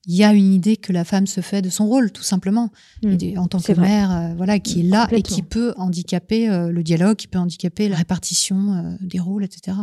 [0.08, 2.70] il y a une idée que la femme se fait de son rôle, tout simplement,
[3.02, 3.18] Mm.
[3.22, 3.88] Et en tant que vrai.
[3.88, 7.40] mère, euh, voilà, qui est là et qui peut handicaper euh, le dialogue, qui peut
[7.40, 9.78] handicaper la répartition euh, des rôles, etc.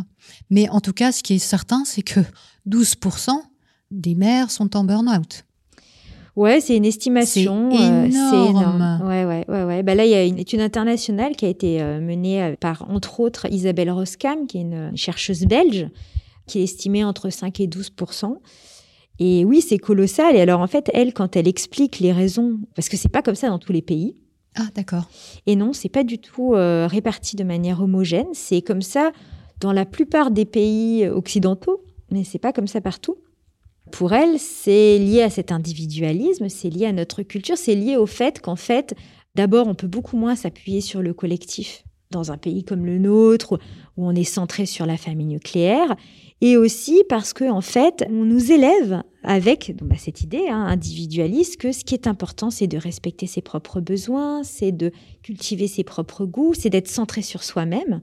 [0.48, 2.20] Mais en tout cas, ce qui est certain, c'est que
[2.68, 3.32] 12%
[3.90, 5.44] des mères sont en burn-out.
[6.34, 7.70] Ouais, c'est une estimation.
[7.70, 9.00] C'est euh, énorme.
[9.04, 9.82] Ouais, ouais, ouais, ouais.
[9.82, 12.90] Bah là, il y a une étude internationale qui a été euh, menée euh, par,
[12.90, 15.88] entre autres, Isabelle Roskam, qui est une euh, chercheuse belge,
[16.46, 18.36] qui est estimée entre 5 et 12%
[19.18, 20.34] Et oui, c'est colossal.
[20.34, 23.34] Et alors, en fait, elle, quand elle explique les raisons, parce que c'est pas comme
[23.34, 24.16] ça dans tous les pays.
[24.54, 25.10] Ah, d'accord.
[25.46, 28.26] Et non, c'est pas du tout euh, réparti de manière homogène.
[28.32, 29.12] C'est comme ça
[29.60, 33.16] dans la plupart des pays occidentaux, mais c'est pas comme ça partout.
[33.92, 38.06] Pour elle, c'est lié à cet individualisme, c'est lié à notre culture, c'est lié au
[38.06, 38.94] fait qu'en fait,
[39.34, 43.58] d'abord, on peut beaucoup moins s'appuyer sur le collectif dans un pays comme le nôtre,
[43.96, 45.94] où on est centré sur la famille nucléaire,
[46.40, 51.58] et aussi parce que en fait, on nous élève avec bah, cette idée hein, individualiste
[51.58, 54.90] que ce qui est important, c'est de respecter ses propres besoins, c'est de
[55.22, 58.00] cultiver ses propres goûts, c'est d'être centré sur soi-même.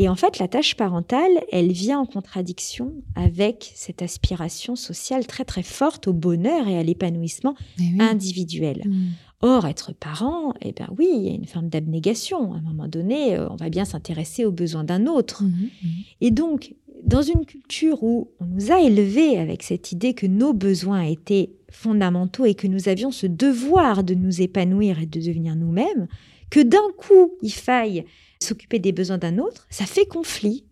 [0.00, 5.44] Et en fait, la tâche parentale, elle vient en contradiction avec cette aspiration sociale très
[5.44, 7.96] très forte au bonheur et à l'épanouissement oui.
[7.98, 8.84] individuel.
[8.86, 9.06] Mm.
[9.40, 12.54] Or, être parent, eh ben oui, il y a une forme d'abnégation.
[12.54, 15.42] À un moment donné, euh, on va bien s'intéresser aux besoins d'un autre.
[15.42, 15.90] Mhm, mhm.
[16.20, 16.74] Et donc,
[17.04, 21.50] dans une culture où on nous a élevés avec cette idée que nos besoins étaient
[21.70, 26.06] fondamentaux et que nous avions ce devoir de nous épanouir et de devenir nous-mêmes,
[26.50, 28.04] que d'un coup, il faille
[28.40, 30.64] s'occuper des besoins d'un autre, ça fait conflit.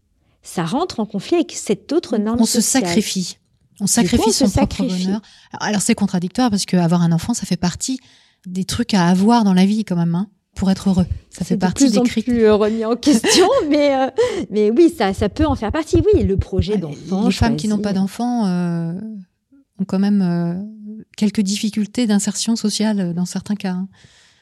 [0.43, 3.39] Ça rentre en conflit avec cette autre norme On se sacrifie.
[3.81, 5.07] On coup, sacrifie on son propre sacrifie.
[5.07, 5.21] bonheur.
[5.61, 7.99] Alors, c'est contradictoire parce qu'avoir un enfant, ça fait partie
[8.47, 11.07] des trucs à avoir dans la vie quand même, hein, pour être heureux.
[11.31, 14.11] Ça fait de partie plus des en plus euh, remis en question, mais, euh,
[14.51, 16.01] mais oui, ça, ça peut en faire partie.
[16.15, 17.27] Oui, le projet d'enfant.
[17.27, 18.93] Les femmes qui n'ont pas d'enfants euh,
[19.81, 23.73] ont quand même euh, quelques difficultés d'insertion sociale dans certains cas.
[23.73, 23.89] hein.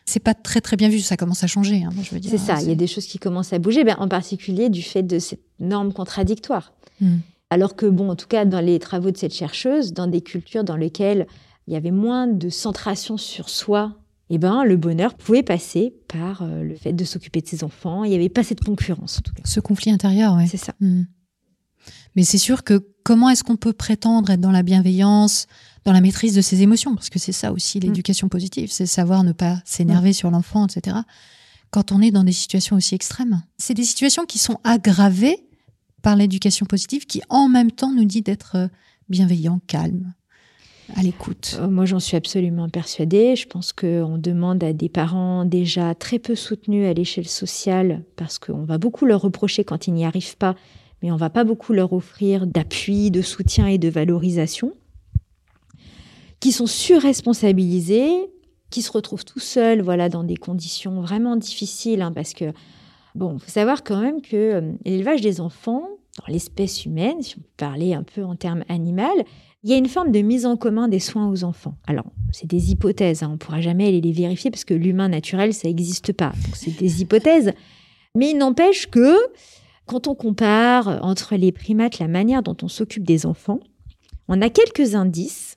[0.06, 1.82] C'est pas très très bien vu, ça commence à changer.
[1.84, 2.30] hein, je veux dire.
[2.30, 4.82] C'est ça, il y a des choses qui commencent à bouger, ben, en particulier du
[4.82, 6.72] fait de cette norme contradictoire.
[7.00, 7.18] Hmm.
[7.50, 10.64] Alors que, bon, en tout cas, dans les travaux de cette chercheuse, dans des cultures
[10.64, 11.26] dans lesquelles
[11.66, 13.96] il y avait moins de centration sur soi,
[14.30, 18.04] eh ben, le bonheur pouvait passer par euh, le fait de s'occuper de ses enfants.
[18.04, 19.42] Il n'y avait pas cette concurrence, en tout cas.
[19.44, 20.46] Ce conflit intérieur, ouais.
[20.46, 20.74] C'est ça.
[20.80, 21.04] Hmm.
[22.16, 25.46] Mais c'est sûr que comment est-ce qu'on peut prétendre être dans la bienveillance,
[25.84, 29.24] dans la maîtrise de ses émotions Parce que c'est ça aussi l'éducation positive, c'est savoir
[29.24, 30.96] ne pas s'énerver sur l'enfant, etc.
[31.70, 33.42] Quand on est dans des situations aussi extrêmes.
[33.58, 35.38] C'est des situations qui sont aggravées
[36.02, 38.68] par l'éducation positive qui en même temps nous dit d'être euh,
[39.08, 40.14] bienveillant, calme,
[40.94, 41.56] à l'écoute.
[41.58, 43.36] Euh, Moi, j'en suis absolument persuadée.
[43.36, 48.38] Je pense qu'on demande à des parents déjà très peu soutenus à l'échelle sociale, parce
[48.38, 50.54] qu'on va beaucoup leur reprocher quand ils n'y arrivent pas,
[51.02, 54.72] mais on va pas beaucoup leur offrir d'appui, de soutien et de valorisation,
[56.44, 58.30] qui sont surresponsabilisés,
[58.68, 62.52] qui se retrouvent tout seuls, voilà, dans des conditions vraiment difficiles, hein, parce que,
[63.14, 65.88] bon, faut savoir quand même que euh, l'élevage des enfants,
[66.18, 69.24] dans l'espèce humaine, si on parlait un peu en termes animal,
[69.62, 71.78] il y a une forme de mise en commun des soins aux enfants.
[71.86, 75.54] Alors, c'est des hypothèses, hein, on ne pourra jamais les vérifier parce que l'humain naturel,
[75.54, 76.32] ça n'existe pas.
[76.52, 77.54] c'est des hypothèses.
[78.14, 79.16] Mais il n'empêche que
[79.86, 83.60] quand on compare entre les primates la manière dont on s'occupe des enfants,
[84.28, 85.56] on a quelques indices.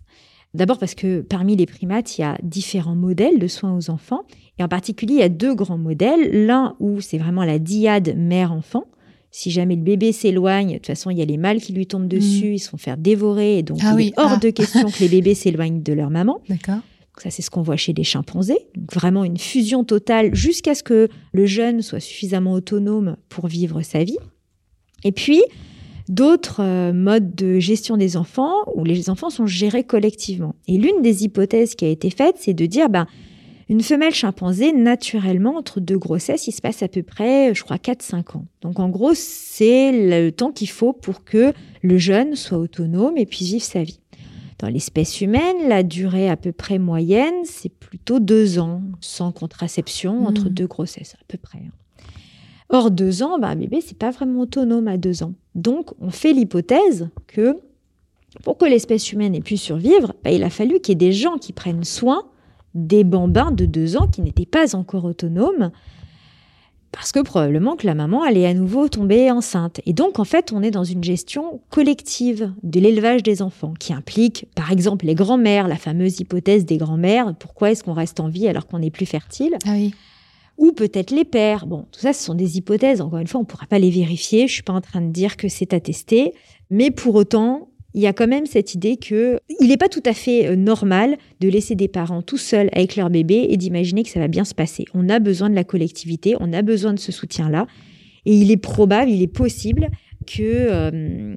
[0.58, 4.24] D'abord parce que parmi les primates, il y a différents modèles de soins aux enfants.
[4.60, 6.46] Et en particulier, il y a deux grands modèles.
[6.48, 8.86] L'un où c'est vraiment la diade mère-enfant.
[9.30, 11.86] Si jamais le bébé s'éloigne, de toute façon, il y a les mâles qui lui
[11.86, 12.54] tombent dessus, mm.
[12.54, 13.60] ils se font faire dévorer.
[13.60, 14.38] Et donc, ah il est hors ah.
[14.38, 16.42] de question que les bébés s'éloignent de leur maman.
[16.50, 16.80] D'accord.
[17.22, 18.68] Ça, c'est ce qu'on voit chez les chimpanzés.
[18.94, 24.04] vraiment une fusion totale jusqu'à ce que le jeune soit suffisamment autonome pour vivre sa
[24.04, 24.18] vie.
[25.04, 25.44] Et puis,
[26.10, 30.56] d'autres euh, modes de gestion des enfants où les enfants sont gérés collectivement.
[30.68, 33.08] Et l'une des hypothèses qui a été faite, c'est de dire, ben,
[33.70, 37.76] une femelle chimpanzé, naturellement, entre deux grossesses, il se passe à peu près, je crois,
[37.76, 38.46] 4-5 ans.
[38.62, 41.52] Donc, en gros, c'est le temps qu'il faut pour que
[41.82, 44.00] le jeune soit autonome et puisse vivre sa vie.
[44.60, 50.26] Dans l'espèce humaine, la durée à peu près moyenne, c'est plutôt deux ans, sans contraception,
[50.26, 50.54] entre mmh.
[50.54, 51.60] deux grossesses, à peu près.
[51.60, 51.72] Hein.
[52.70, 55.34] Or, deux ans, bah, un bébé, c'est pas vraiment autonome à deux ans.
[55.58, 57.58] Donc, on fait l'hypothèse que
[58.44, 61.12] pour que l'espèce humaine ait pu survivre, bah, il a fallu qu'il y ait des
[61.12, 62.24] gens qui prennent soin
[62.76, 65.72] des bambins de deux ans qui n'étaient pas encore autonomes,
[66.92, 69.82] parce que probablement que la maman allait à nouveau tomber enceinte.
[69.88, 73.94] Et donc, en fait, on est dans une gestion collective de l'élevage des enfants, qui
[73.94, 78.30] implique, par exemple, les grands-mères, la fameuse hypothèse des grands-mères, pourquoi est-ce qu'on reste en
[78.30, 79.58] vie alors qu'on n'est plus fertile?
[79.66, 79.94] Ah oui
[80.58, 81.68] ou peut-être les pères.
[81.68, 83.02] Bon, tout ça, ce sont des hypothèses.
[83.02, 84.48] Encore une fois, on ne pourra pas les vérifier.
[84.48, 86.34] Je suis pas en train de dire que c'est attesté,
[86.70, 90.04] mais pour autant, il y a quand même cette idée que il n'est pas tout
[90.06, 94.04] à fait euh, normal de laisser des parents tout seuls avec leur bébé et d'imaginer
[94.04, 94.86] que ça va bien se passer.
[94.94, 97.66] On a besoin de la collectivité, on a besoin de ce soutien-là,
[98.26, 99.90] et il est probable, il est possible
[100.28, 101.36] que euh,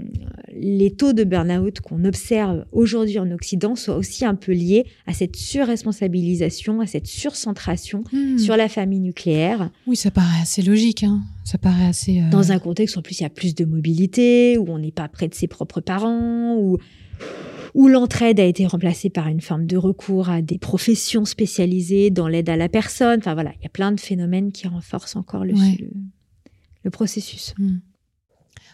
[0.52, 5.14] les taux de burn-out qu'on observe aujourd'hui en Occident soient aussi un peu liés à
[5.14, 8.38] cette surresponsabilisation, à cette surcentration hmm.
[8.38, 9.70] sur la famille nucléaire.
[9.86, 11.04] Oui, ça paraît assez logique.
[11.04, 11.20] Hein.
[11.44, 12.20] Ça paraît assez.
[12.20, 14.78] Euh, Dans un contexte où en plus il y a plus de mobilité, où on
[14.78, 16.76] n'est pas près de ses propres parents, où
[17.74, 22.28] où l'entraide a été remplacée par une forme de recours à des professions spécialisées dans
[22.28, 23.20] l'aide à la personne.
[23.20, 25.54] Enfin voilà, il y a plein de phénomènes qui renforcent encore le,
[26.82, 27.54] le, processus.
[27.58, 27.78] Hmm.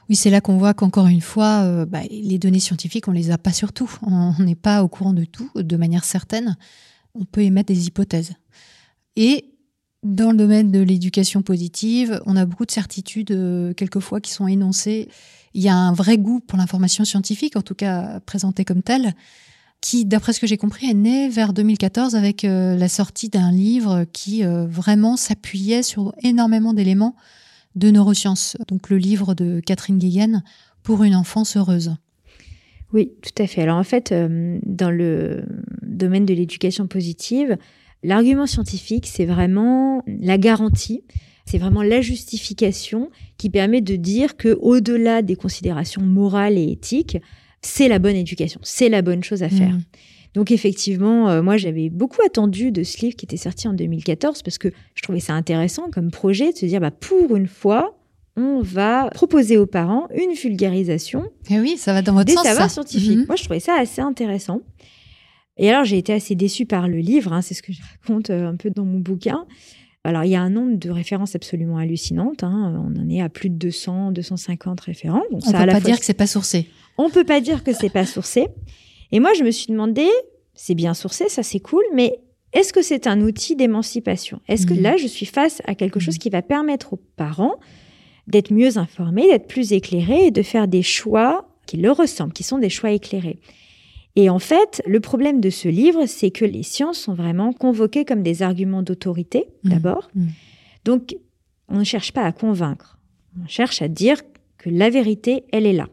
[0.08, 3.30] Oui, c'est là qu'on voit qu'encore une fois, euh, bah, les données scientifiques, on les
[3.30, 3.90] a pas sur tout.
[4.02, 6.56] On n'est pas au courant de tout de manière certaine.
[7.14, 8.34] On peut émettre des hypothèses.
[9.16, 9.52] Et
[10.04, 14.46] dans le domaine de l'éducation positive, on a beaucoup de certitudes, euh, quelquefois, qui sont
[14.46, 15.08] énoncées.
[15.54, 19.14] Il y a un vrai goût pour l'information scientifique, en tout cas présentée comme telle,
[19.80, 23.50] qui, d'après ce que j'ai compris, est né vers 2014 avec euh, la sortie d'un
[23.50, 27.16] livre qui vraiment s'appuyait sur énormément d'éléments
[27.76, 30.42] de neurosciences, donc le livre de Catherine Guéguen,
[30.82, 31.96] Pour une enfance heureuse.
[32.92, 33.62] Oui, tout à fait.
[33.62, 35.44] Alors en fait, euh, dans le
[35.82, 37.56] domaine de l'éducation positive,
[38.02, 41.02] l'argument scientifique, c'est vraiment la garantie,
[41.44, 47.18] c'est vraiment la justification qui permet de dire que au-delà des considérations morales et éthiques,
[47.62, 49.74] c'est la bonne éducation, c'est la bonne chose à faire.
[49.74, 49.82] Mmh.
[50.36, 54.42] Donc effectivement, euh, moi j'avais beaucoup attendu de ce livre qui était sorti en 2014
[54.42, 57.98] parce que je trouvais ça intéressant comme projet de se dire bah, pour une fois,
[58.36, 61.24] on va proposer aux parents une vulgarisation.
[61.48, 62.44] Et eh oui, ça va dans votre des sens.
[62.44, 63.16] savoirs scientifiques.
[63.16, 63.26] Mhm.
[63.28, 64.60] Moi je trouvais ça assez intéressant.
[65.56, 68.28] Et alors j'ai été assez déçue par le livre, hein, c'est ce que je raconte
[68.28, 69.46] euh, un peu dans mon bouquin.
[70.04, 72.44] Alors, il y a un nombre de références absolument hallucinantes.
[72.44, 72.80] Hein.
[72.86, 75.24] On en est à plus de 200, 250 référents.
[75.32, 76.68] Donc, on ne peut pas dire que c'est pas sourcé.
[76.96, 78.46] On peut pas dire que c'est pas sourcé.
[79.12, 80.06] Et moi, je me suis demandé,
[80.54, 82.18] c'est bien sourcé, ça c'est cool, mais
[82.52, 84.40] est-ce que c'est un outil d'émancipation?
[84.48, 84.82] Est-ce que mhm.
[84.82, 86.20] là, je suis face à quelque chose mhm.
[86.20, 87.56] qui va permettre aux parents
[88.26, 92.42] d'être mieux informés, d'être plus éclairés et de faire des choix qui leur ressemblent, qui
[92.42, 93.38] sont des choix éclairés?
[94.16, 98.06] Et en fait, le problème de ce livre, c'est que les sciences sont vraiment convoquées
[98.06, 99.70] comme des arguments d'autorité, mhm.
[99.70, 100.10] d'abord.
[100.84, 101.16] Donc,
[101.68, 102.98] on ne cherche pas à convaincre.
[103.42, 104.22] On cherche à dire
[104.56, 105.88] que la vérité, elle est là.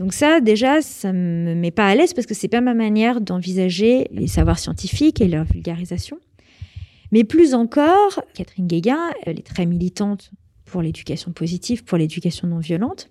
[0.00, 3.20] Donc ça, déjà, ça me met pas à l'aise parce que c'est pas ma manière
[3.20, 6.16] d'envisager les savoirs scientifiques et leur vulgarisation.
[7.12, 10.30] Mais plus encore, Catherine Guéguin, elle est très militante
[10.64, 13.10] pour l'éducation positive, pour l'éducation non violente.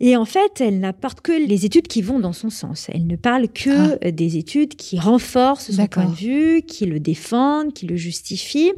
[0.00, 2.88] Et en fait, elle n'apporte que les études qui vont dans son sens.
[2.94, 4.10] Elle ne parle que ah.
[4.10, 8.72] des études qui renforcent son point de vue, qui le défendent, qui le justifient.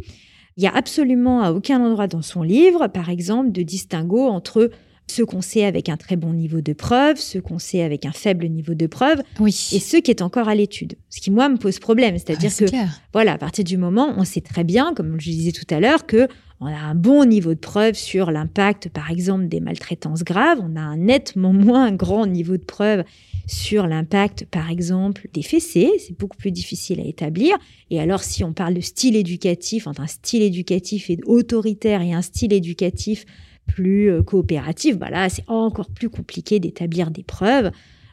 [0.56, 4.72] Il y a absolument à aucun endroit dans son livre, par exemple, de distinguo entre
[5.10, 8.12] ce qu'on sait avec un très bon niveau de preuve, ce qu'on sait avec un
[8.12, 9.70] faible niveau de preuve, Oui.
[9.72, 10.94] et ce qui est encore à l'étude.
[11.10, 12.16] Ce qui, moi, me pose problème.
[12.18, 13.00] C'est-à-dire Ah, c'est que, clair.
[13.12, 16.06] voilà, à partir du moment, on sait très bien, comme je disais tout à l'heure,
[16.06, 16.28] que
[16.60, 20.58] on a un bon niveau de preuve sur l'impact, par exemple, des maltraitances graves.
[20.60, 23.04] On a un nettement moins grand niveau de preuve
[23.46, 25.88] sur l'impact, par exemple, des fessées.
[26.04, 27.56] C'est beaucoup plus difficile à établir.
[27.90, 32.12] Et alors, si on parle de style éducatif, entre un style éducatif et autoritaire et
[32.12, 33.24] un style éducatif
[33.68, 37.66] plus euh, coopératif, bah là, c'est encore plus compliqué d'établir des preuves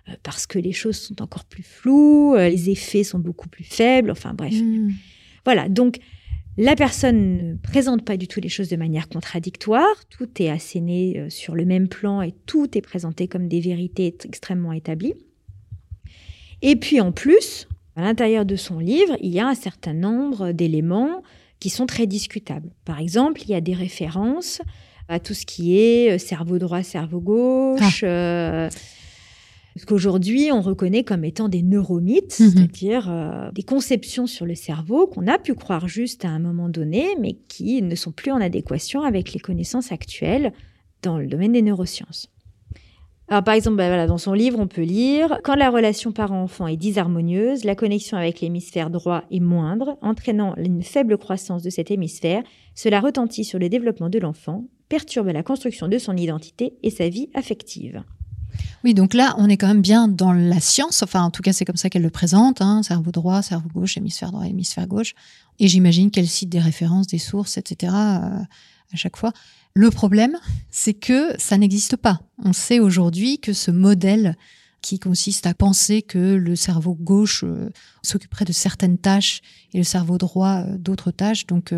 [0.07, 3.63] euh, parce que les choses sont encore plus floues, euh, les effets sont beaucoup plus
[3.63, 4.11] faibles.
[4.11, 4.53] Enfin, bref.
[4.53, 4.91] Mm.
[5.43, 5.97] Voilà, donc
[6.57, 11.25] la personne ne présente pas du tout les choses de manière contradictoire, tout est asséné
[11.29, 15.15] sur le même plan et tout est présenté comme des vérités extrêmement établies.
[16.61, 20.51] Et puis en plus, à l'intérieur de son livre, il y a un certain nombre
[20.51, 21.21] d'éléments
[21.59, 22.71] qui sont très discutables.
[22.85, 24.61] Par exemple, il y a des références
[25.07, 28.01] à tout ce qui est euh, cerveau droit, cerveau gauche.
[28.03, 28.69] euh,
[29.77, 32.49] ce qu'aujourd'hui on reconnaît comme étant des neuromythes, Mhm.
[32.51, 36.69] c'est-à-dire euh, des conceptions sur le cerveau qu'on a pu croire juste à un moment
[36.69, 40.53] donné, mais qui ne sont plus en adéquation avec les connaissances actuelles
[41.01, 42.29] dans le domaine des neurosciences.
[43.27, 46.67] Alors, par exemple, bah, voilà, dans son livre, on peut lire Quand la relation parent-enfant
[46.67, 51.89] est disharmonieuse, la connexion avec l'hémisphère droit est moindre, entraînant une faible croissance de cet
[51.89, 52.43] hémisphère.
[52.75, 57.09] Cela retentit sur le développement de l'enfant, perturbe la construction de son identité et sa
[57.09, 58.03] vie affective.
[58.83, 61.01] Oui, donc là, on est quand même bien dans la science.
[61.01, 62.61] Enfin, en tout cas, c'est comme ça qu'elle le présente.
[62.61, 65.13] hein, cerveau droit, cerveau gauche, hémisphère droit, hémisphère gauche.
[65.59, 67.93] Et j'imagine qu'elle cite des références, des sources, etc.
[67.93, 69.33] euh, à chaque fois.
[69.73, 70.37] Le problème,
[70.69, 72.21] c'est que ça n'existe pas.
[72.43, 74.37] On sait aujourd'hui que ce modèle
[74.81, 77.69] qui consiste à penser que le cerveau gauche euh,
[78.03, 79.41] s'occuperait de certaines tâches
[79.73, 81.47] et le cerveau droit euh, d'autres tâches.
[81.47, 81.73] Donc,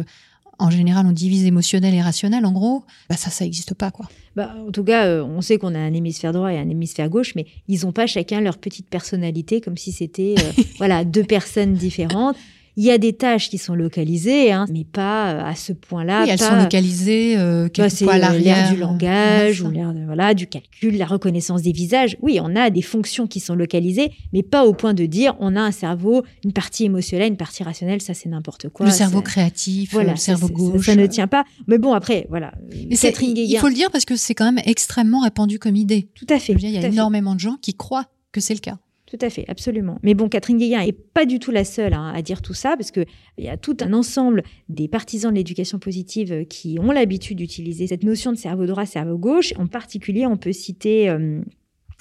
[0.60, 2.46] en général, on divise émotionnel et rationnel.
[2.46, 4.08] En gros, bah ça, ça n'existe pas, quoi.
[4.36, 7.10] Bah, en tout cas, euh, on sait qu'on a un hémisphère droit et un hémisphère
[7.10, 11.24] gauche, mais ils n'ont pas chacun leur petite personnalité, comme si c'était euh, voilà deux
[11.24, 12.38] personnes différentes.
[12.80, 16.24] Il y a des tâches qui sont localisées, hein, mais pas euh, à ce point-là.
[16.24, 18.56] oui, elles pas- sont localisées euh, Bah, quelquefois c'est à euh, l'arrière.
[18.58, 22.18] l'air du langage Ouais, ou l'air voilà, du calcul, la reconnaissance des visages.
[22.22, 25.56] Oui, on a des fonctions qui sont localisées, mais pas au point de dire on
[25.56, 28.86] a un cerveau, une partie émotionnelle, une partie rationnelle, ça c'est n'importe quoi.
[28.86, 30.86] le cerveau créatif, voilà, le cerveau ça, ça- gauche.
[30.86, 31.46] Ça, ne tient pas.
[31.66, 32.54] Mais bon, après, voilà.
[33.02, 36.10] Catherine il faut le dire parce que c'est quand même extrêmement répandu comme idée.
[36.14, 36.54] Tout à fait.
[36.54, 36.88] il y a fait.
[36.90, 38.78] énormément de gens qui croient que c'est le cas.
[39.08, 40.00] Tout à fait, absolument.
[40.04, 42.76] Mais bon, Catherine Guéguin est pas du tout la seule hein, à dire tout ça,
[42.76, 43.06] parce que
[43.38, 47.38] il y a tout un ensemble des partisans de l'éducation positive euh, qui ont l'habitude
[47.38, 49.54] d'utiliser cette notion de cerveau droit, cerveau gauche.
[49.58, 51.40] En particulier, on peut citer euh,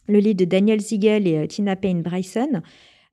[0.09, 2.61] le livre de Daniel Siegel et euh, Tina Payne Bryson,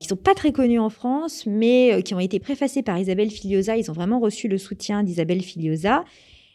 [0.00, 3.76] qui sont pas très connus en France, mais qui ont été préfacés par Isabelle Filiosa.
[3.76, 6.04] Ils ont vraiment reçu le soutien d'Isabelle Filiosa.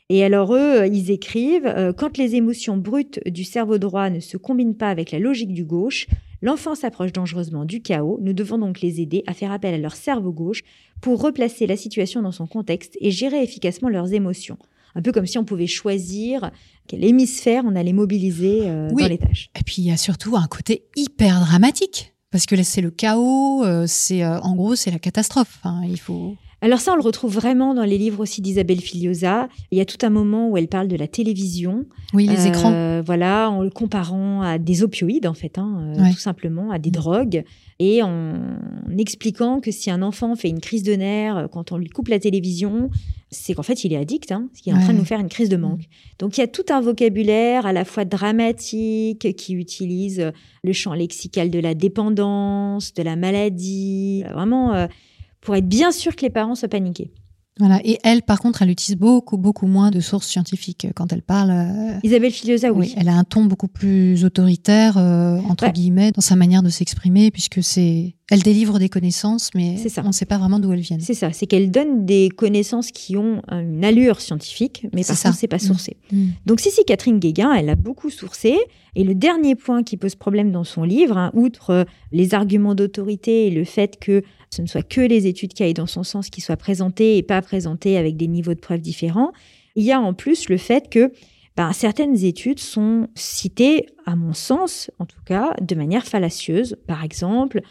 [0.10, 4.76] Et alors eux, ils écrivent quand les émotions brutes du cerveau droit ne se combinent
[4.76, 6.08] pas avec la logique du gauche,
[6.42, 8.20] l'enfant s'approche dangereusement du chaos.
[8.22, 10.64] Nous devons donc les aider à faire appel à leur cerveau gauche
[11.02, 14.58] pour replacer la situation dans son contexte et gérer efficacement leurs émotions.
[14.96, 16.52] Un peu comme si on pouvait choisir
[16.88, 19.04] quel hémisphère on allait mobiliser euh, Oui.
[19.04, 19.50] dans les tâches.
[19.60, 22.92] Et puis il y a surtout un côté hyper dramatique parce que là c'est le
[22.92, 25.60] chaos, euh, c'est euh, en gros c'est la catastrophe.
[25.64, 26.36] Enfin, il faut.
[26.62, 29.48] Alors ça, on le retrouve vraiment dans les livres aussi d'Isabelle Filiosa.
[29.72, 31.86] Il y a tout un moment où elle parle de la télévision.
[32.14, 33.02] Oui, les Euh, écrans.
[33.02, 36.12] Voilà, en le comparant à des opioïdes, en fait, hein, euh, Ouais.
[36.12, 37.44] tout simplement, à des drogues,
[37.80, 38.34] et en
[38.98, 42.10] expliquant que si un enfant fait une crise de nerfs euh, quand on lui coupe
[42.10, 42.90] la télévision,
[43.32, 45.30] c'est qu'en fait, il est addict, hein, qu'il est en train de nous faire une
[45.30, 45.84] crise de manque.
[46.20, 50.32] Donc, il y a tout un vocabulaire à la fois dramatique qui utilise
[50.64, 54.88] le champ lexical de la dépendance, de la maladie, vraiment euh,
[55.42, 57.12] pour être bien sûr que les parents soient paniqués.
[57.60, 57.82] Voilà.
[57.84, 61.50] Et elle, par contre, elle utilise beaucoup beaucoup moins de sources scientifiques quand elle parle.
[61.52, 62.88] euh, Isabelle Filiosa, oui.
[62.88, 65.74] oui, elle a un ton beaucoup plus autoritaire euh, entre Ouais.
[65.74, 70.02] guillemets dans sa manière de s'exprimer puisque c'est elle délivre des connaissances mais ça.
[70.04, 71.00] on ne sait pas vraiment d'où elles viennent.
[71.02, 75.36] C'est ça, c'est qu'elle donne des connaissances qui ont une allure scientifique, mais par contre,
[75.36, 75.68] c'est pas Mm.
[75.68, 75.98] sourcé.
[76.12, 76.28] Mm.
[76.46, 78.58] Donc, si, si, Catherine Guéguin, elle a beaucoup sourcé.
[78.96, 82.76] Et le dernier point qui pose problème dans son livre, hein, outre euh, les arguments
[82.76, 86.04] d'autorité et le fait que ce ne soit que les études qui aillent dans son
[86.04, 89.32] sens qui soient présentées et pas présentées avec des niveaux de preuves différents,
[89.76, 91.12] il y a en plus le fait que
[91.56, 96.78] ben, certaines études sont citées, à mon sens en tout cas, de manière fallacieuse.
[96.88, 97.62] Par exemple,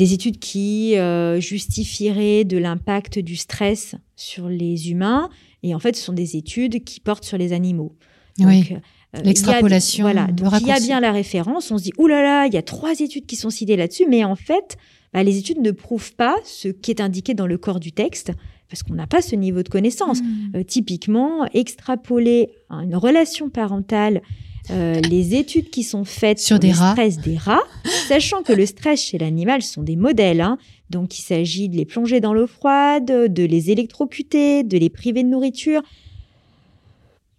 [0.00, 5.28] des études qui euh, justifieraient de l'impact du stress sur les humains.
[5.62, 7.94] Et en fait, ce sont des études qui portent sur les animaux.
[8.38, 8.68] Oui.
[8.72, 8.76] euh,
[9.12, 10.26] a- L'extrapolation, Voilà.
[10.28, 11.70] Donc, il y a bien la référence.
[11.70, 14.06] On se dit, oulala, là là, il y a trois études qui sont citées là-dessus.
[14.08, 14.78] Mais en fait,
[15.12, 18.32] bah, les études ne prouvent pas ce qui est indiqué dans le corps du texte
[18.70, 20.22] parce qu'on n'a pas ce niveau de connaissance.
[20.22, 20.56] Mm.
[20.56, 24.22] Euh, typiquement, extrapoler une relation parentale
[24.70, 26.92] euh, les études qui sont faites Sur sur, des le rats.
[26.92, 27.62] stress des rats,
[28.08, 30.40] sachant que le stress chez l'animal sont des modèles.
[30.40, 30.58] hein.
[30.90, 35.22] Donc, il s'agit de les plonger dans l'eau froide, de les électrocuter, de les priver
[35.22, 35.82] de nourriture.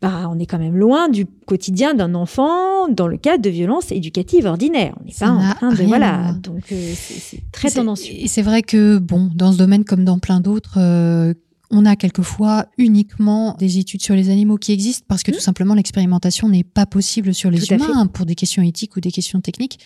[0.02, 3.92] Bah, on est quand même loin du quotidien d'un enfant dans le cadre de violences
[3.92, 4.96] éducatives ordinaires.
[5.00, 6.34] On n'est pas en train de voilà.
[6.42, 8.16] Donc, euh, c'est très tendancieux.
[8.18, 11.36] Et c'est vrai que, bon, dans ce domaine comme dans plein d'autres, euh,
[11.72, 15.74] on a quelquefois uniquement des études sur les animaux qui existent parce que tout simplement
[15.74, 17.66] l'expérimentation n'est pas possible sur les Mmh.
[17.66, 19.80] Tout humains hein, pour des questions éthiques ou des questions techniques.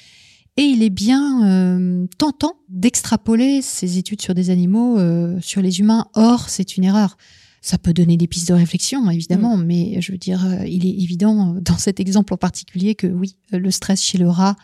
[0.57, 5.79] Et il est bien euh, tentant d'extrapoler ces études sur des animaux euh, sur les
[5.79, 6.07] humains.
[6.13, 7.17] Or, c'est une erreur.
[7.65, 11.03] Ça peut donner des pistes de réflexion, évidemment, mais je veux dire, euh, il est
[11.03, 14.55] évident euh, dans cet exemple en particulier que oui, euh, le stress chez le rat,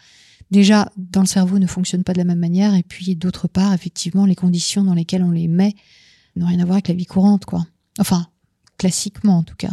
[0.52, 3.74] déjà dans le cerveau ne fonctionne pas de la même manière, et puis d'autre part,
[3.74, 5.74] effectivement, les conditions dans lesquelles on les met
[6.36, 7.66] n'ont rien à voir avec la vie courante, quoi.
[8.00, 8.28] Enfin,
[8.78, 9.72] classiquement en tout cas.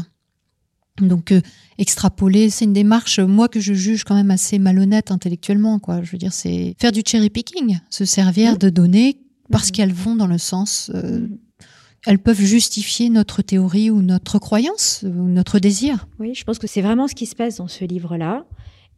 [1.01, 1.41] Donc euh,
[1.79, 6.03] extrapoler, c'est une démarche, euh, moi que je juge quand même assez malhonnête intellectuellement, quoi.
[6.03, 8.59] Je veux dire, c'est faire du cherry picking, se servir Mhm.
[8.59, 9.73] de données parce Mhm.
[9.73, 11.29] qu'elles vont dans le sens, euh,
[12.07, 16.07] elles peuvent justifier notre théorie ou notre croyance ou notre désir.
[16.19, 18.45] Oui, je pense que c'est vraiment ce qui se passe dans ce livre-là.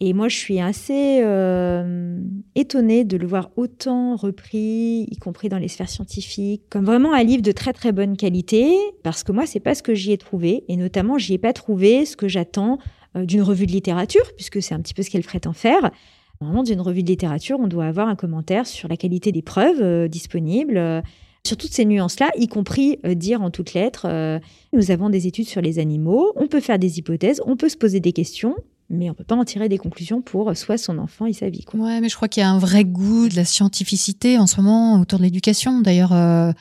[0.03, 2.19] Et moi, je suis assez euh,
[2.55, 7.23] étonnée de le voir autant repris, y compris dans les sphères scientifiques, comme vraiment un
[7.23, 10.17] livre de très très bonne qualité, parce que moi, c'est pas ce que j'y ai
[10.17, 12.79] trouvé, et notamment, j'y ai pas trouvé ce que j'attends
[13.15, 15.91] euh, d'une revue de littérature, puisque c'est un petit peu ce qu'elle prétend faire.
[16.41, 19.83] Normalement, d'une revue de littérature, on doit avoir un commentaire sur la qualité des preuves
[19.83, 21.03] euh, disponibles.
[21.47, 24.07] sur toutes ces nuances-là, y compris dire en toutes lettres,
[24.73, 27.79] nous avons des études sur les animaux, on peut faire des hypothèses, on peut se
[27.79, 28.57] poser des questions,
[28.91, 31.65] mais on peut pas en tirer des conclusions pour soit son enfant et sa vie.
[31.65, 31.81] Quoi.
[31.81, 34.61] Ouais, mais je crois qu'il y a un vrai goût de la scientificité en ce
[34.61, 35.81] moment autour de l'éducation.
[35.81, 36.53] D'ailleurs, euh,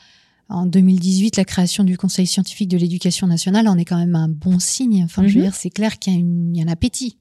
[0.48, 4.28] en 2018, la création du Conseil scientifique de l'éducation nationale en est quand même un
[4.28, 5.02] bon signe.
[5.04, 5.46] Enfin, je veux Mhm.
[5.46, 7.18] dire, c'est clair qu'il y a, une- il y a un appétit,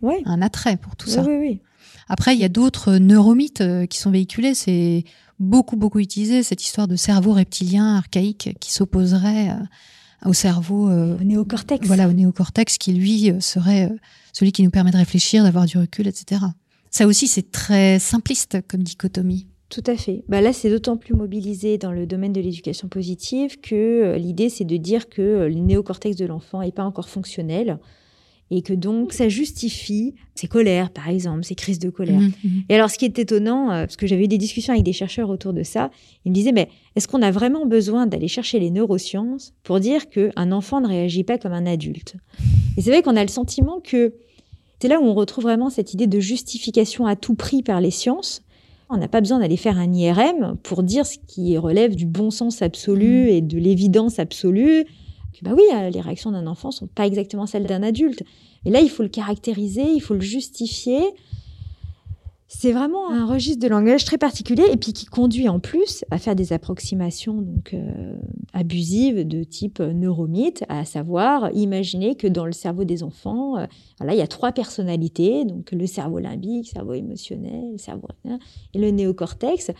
[0.00, 0.22] Ouais.
[0.24, 1.22] un attrait pour tout Oui, ça.
[1.24, 1.60] oui, oui.
[2.08, 4.54] Après, il y a d'autres neuromythes euh, qui sont véhiculés.
[4.54, 5.04] C'est
[5.38, 9.54] beaucoup, beaucoup utilisé, cette histoire de cerveau reptilien archaïque qui s'opposerait euh,
[10.24, 11.86] au cerveau, euh, Au néocortex.
[11.86, 13.96] voilà, au néocortex, qui lui euh, serait euh,
[14.32, 16.42] celui qui nous permet de réfléchir, d'avoir du recul, etc.
[16.90, 19.46] Ça aussi, c'est très simpliste comme dichotomie.
[19.68, 20.24] Tout à fait.
[20.28, 24.66] Bah là, c'est d'autant plus mobilisé dans le domaine de l'éducation positive que l'idée, c'est
[24.66, 27.78] de dire que le néocortex de l'enfant n'est pas encore fonctionnel
[28.52, 32.20] et que donc ça justifie ses colères, par exemple, ses crises de colère.
[32.20, 32.62] Mhm, mhm.
[32.68, 34.92] Et alors, ce qui est étonnant, euh, parce que j'avais eu des discussions avec des
[34.92, 35.90] chercheurs autour de ça,
[36.24, 40.10] ils me disaient, mais est-ce qu'on a vraiment besoin d'aller chercher les neurosciences pour dire
[40.10, 42.16] qu'un enfant ne réagit pas comme un adulte?
[42.76, 44.12] Et c'est vrai qu'on a le sentiment que
[44.80, 47.90] c'est là où on retrouve vraiment cette idée de justification à tout prix par les
[47.90, 48.42] sciences.
[48.90, 52.30] On n'a pas besoin d'aller faire un IRM pour dire ce qui relève du bon
[52.30, 54.84] sens absolu et de l'évidence absolue.
[55.40, 58.22] Bah oui, euh, les réactions d'un enfant sont pas exactement celles d'un adulte.
[58.64, 61.00] Et là, il faut le caractériser, il faut le justifier.
[62.46, 66.18] C'est vraiment un registre de langage très particulier et puis qui conduit en plus à
[66.18, 68.14] faire des approximations donc euh,
[68.52, 73.54] abusives de type euh, neuromythe, à savoir imaginer que dans le cerveau des enfants,
[73.98, 78.08] voilà, il y a trois personnalités, donc le cerveau limbique, le cerveau émotionnel, le cerveau
[78.74, 79.70] et le néocortex,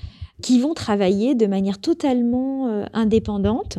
[0.40, 3.78] qui vont travailler de manière totalement indépendante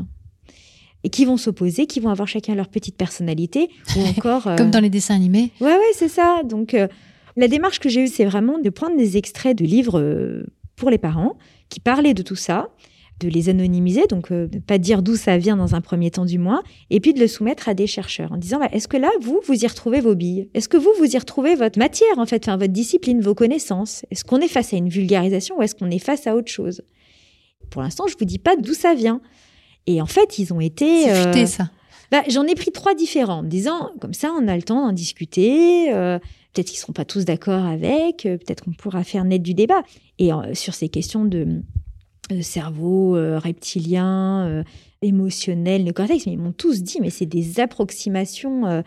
[1.03, 4.71] et qui vont s'opposer, qui vont avoir chacun leur petite personnalité ou encore euh, Comme
[4.71, 5.51] dans les dessins animés.
[5.59, 6.41] Ouais, ouais, c'est ça.
[6.43, 6.87] Donc, euh,
[7.35, 10.45] la démarche que j'ai eue, c'est vraiment de prendre des extraits de livres euh,
[10.75, 11.37] pour les parents
[11.69, 12.69] qui parlaient de tout ça,
[13.19, 16.25] de les anonymiser, donc euh, de pas dire d'où ça vient dans un premier temps
[16.25, 18.97] du moins, et puis de le soumettre à des chercheurs en disant bah, est-ce que
[18.97, 20.49] là, vous, vous y retrouvez vos billes?
[20.53, 24.05] Est-ce que vous, vous y retrouvez votre matière, en fait, enfin, votre discipline, vos connaissances?
[24.11, 26.81] Est-ce qu'on est face à une vulgarisation ou est-ce qu'on est face à autre chose?
[27.69, 29.21] Pour l'instant, je vous dis pas d'où ça vient.
[29.87, 31.05] Et en fait, ils ont été.
[31.05, 31.69] C'est futé, euh, ça.
[32.11, 34.85] bah, J'en ai pris trois différents, en me disant, comme ça, on a le temps
[34.85, 35.93] d'en discuter.
[35.93, 36.19] euh,
[36.53, 39.53] peut-être qu'ils ne seront pas tous d'accord avec, euh, peut-être qu'on pourra faire naître du
[39.53, 39.81] débat.
[40.19, 41.61] Et euh, sur ces questions de,
[42.41, 44.63] cerveau reptilien,
[45.01, 48.81] émotionnel, néocortex, mais ils m'ont tous dit, mais c'est des approximations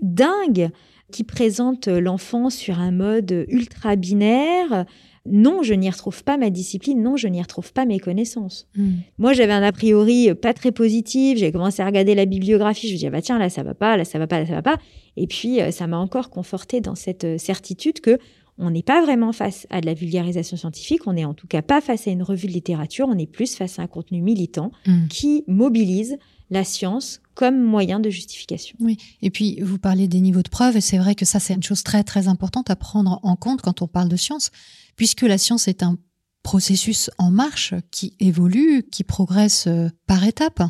[0.00, 0.70] dingues
[1.10, 4.86] qui présentent l'enfant sur un mode ultra binaire.
[5.30, 8.66] Non, je n'y retrouve pas ma discipline, non, je n'y retrouve pas mes connaissances.
[8.76, 8.98] Mhm.
[9.18, 11.38] Moi, j'avais un a priori pas très positif.
[11.38, 12.88] J'ai commencé à regarder la bibliographie.
[12.88, 14.52] Je me disais, bah tiens, là, ça va pas, là, ça va pas, là, ça
[14.54, 14.78] va pas.
[15.16, 18.18] Et puis, euh, ça m'a encore conforté dans cette euh, certitude que
[18.58, 21.06] on n'est pas vraiment face à de la vulgarisation scientifique.
[21.06, 23.06] On n'est en tout cas pas face à une revue de littérature.
[23.06, 25.08] On est plus face à un contenu militant Mhm.
[25.08, 26.16] qui mobilise
[26.48, 28.76] la science comme moyen de justification.
[28.80, 31.52] Oui, et puis vous parlez des niveaux de preuve, et c'est vrai que ça, c'est
[31.54, 34.50] une chose très, très importante à prendre en compte quand on parle de science,
[34.96, 35.96] puisque la science est un
[36.42, 40.62] processus en marche qui évolue, qui progresse euh, par étapes,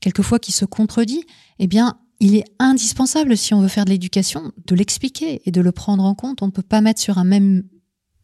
[0.00, 1.24] quelquefois qui se contredit.
[1.58, 5.60] Eh bien, il est indispensable, si on veut faire de l'éducation, de l'expliquer et de
[5.60, 6.42] le prendre en compte.
[6.42, 7.64] On ne peut pas mettre sur un même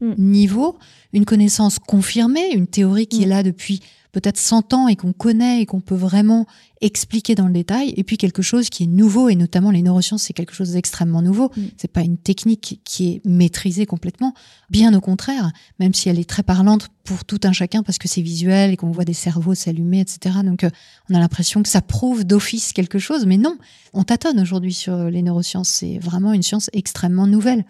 [0.00, 0.14] Mm.
[0.16, 0.78] niveau
[1.12, 3.22] une connaissance confirmée, une théorie qui Mm.
[3.22, 3.80] est là depuis
[4.12, 6.46] peut-être 100 ans et qu'on connaît et qu'on peut vraiment
[6.80, 10.22] expliquer dans le détail, et puis quelque chose qui est nouveau, et notamment les neurosciences,
[10.22, 11.50] c'est quelque chose d'extrêmement nouveau.
[11.56, 11.62] Mm.
[11.76, 14.34] C'est pas une technique qui est maîtrisée complètement,
[14.70, 18.08] bien au contraire, même si elle est très parlante pour tout un chacun parce que
[18.08, 20.38] c'est visuel et qu'on voit des cerveaux s'allumer, etc.
[20.42, 20.70] Donc euh,
[21.10, 23.58] on a l'impression que ça prouve d'office quelque chose, mais non,
[23.92, 25.68] on tâtonne aujourd'hui sur les neurosciences.
[25.68, 27.64] C'est vraiment une science extrêmement nouvelle.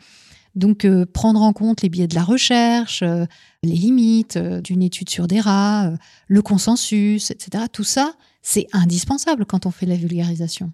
[0.54, 3.24] Donc euh, prendre en compte les biais de la recherche, euh,
[3.62, 5.92] les limites euh, d'une étude sur des rats,
[6.26, 7.64] le consensus, etc.
[7.72, 10.72] Tout ça, c'est indispensable quand on fait de la vulgarisation.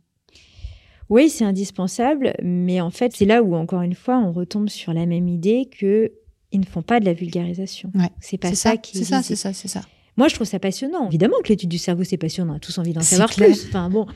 [1.08, 4.92] Oui, c'est indispensable, mais en fait, c'est là où, encore une fois, on retombe sur
[4.92, 6.10] la même idée que
[6.50, 7.92] ils ne font pas de la vulgarisation.
[7.94, 9.82] Ouais, C'est pas ça, ça, qui c'est ça, c'est ça, c'est ça.
[10.16, 11.06] Moi, je trouve ça passionnant.
[11.08, 12.54] Évidemment que l'étude du cerveau, c'est passionnant.
[12.54, 13.48] On a tous envie d'en savoir clair.
[13.50, 13.66] plus.
[13.68, 14.06] Enfin bon,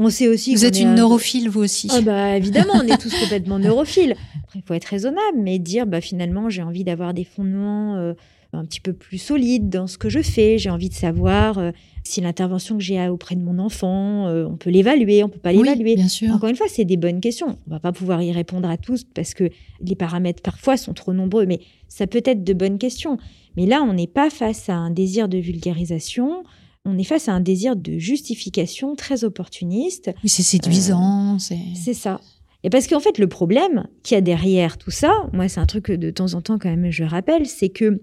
[0.00, 0.54] on sait aussi.
[0.54, 1.88] Vous êtes une un- neurophile, vous aussi.
[1.92, 4.14] Ah bah évidemment, on est tous complètement neurophiles.
[4.44, 8.14] Après, il faut être raisonnable, mais dire bah finalement j'ai envie d'avoir des fondements euh,
[8.52, 10.58] un petit peu plus solides dans ce que je fais.
[10.58, 11.70] J'ai envie de savoir euh,
[12.02, 15.50] si l'intervention que j'ai auprès de mon enfant, euh, on peut l'évaluer, on peut pas
[15.52, 15.94] oui, l'évaluer.
[15.94, 16.32] bien sûr.
[16.32, 17.58] Encore une fois, c'est des bonnes questions.
[17.68, 19.48] On va pas pouvoir y répondre à tous parce que
[19.82, 23.18] les paramètres parfois sont trop nombreux, mais ça peut être de bonnes questions.
[23.56, 26.42] Mais là, on n'est pas face à un désir de vulgarisation.
[26.84, 30.10] On est face à un désir de justification très opportuniste.
[30.22, 31.38] Oui, c'est séduisant.
[31.38, 31.58] c'est...
[31.74, 32.20] C'est ça.
[32.62, 35.66] Et parce qu'en fait, le problème qu'il y a derrière tout ça, moi, c'est un
[35.66, 38.00] truc que de temps en temps, quand même, je rappelle, c'est que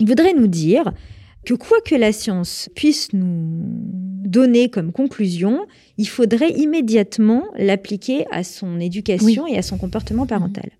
[0.00, 0.92] il voudrait nous dire
[1.44, 3.62] que quoi que la science puisse nous
[4.28, 10.70] donner comme conclusion, il faudrait immédiatement l'appliquer à son éducation et à son comportement parental.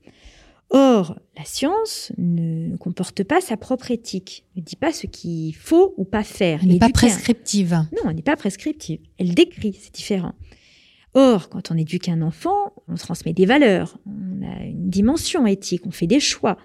[0.70, 5.94] Or, la science ne comporte pas sa propre éthique, ne dit pas ce qu'il faut
[5.96, 6.60] ou pas faire.
[6.62, 7.72] Elle n'est pas un- prescriptive.
[7.92, 9.00] non, elle n'est pas prescriptive.
[9.18, 10.34] Elle décrit, c'est différent.
[11.14, 15.86] Or, quand on éduque un enfant, on transmet des valeurs, on a une dimension éthique,
[15.86, 16.58] on fait des choix.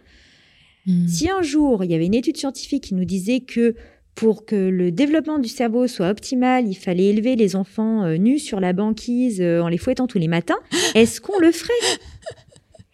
[0.85, 1.07] Hmm.
[1.07, 3.75] Si un jour, il y avait une étude scientifique qui nous disait que
[4.15, 8.39] pour que le développement du cerveau soit optimal, il fallait élever les enfants euh, nus
[8.39, 10.59] sur la banquise euh, en les fouettant tous les matins,
[10.93, 11.73] est-ce qu'on le ferait?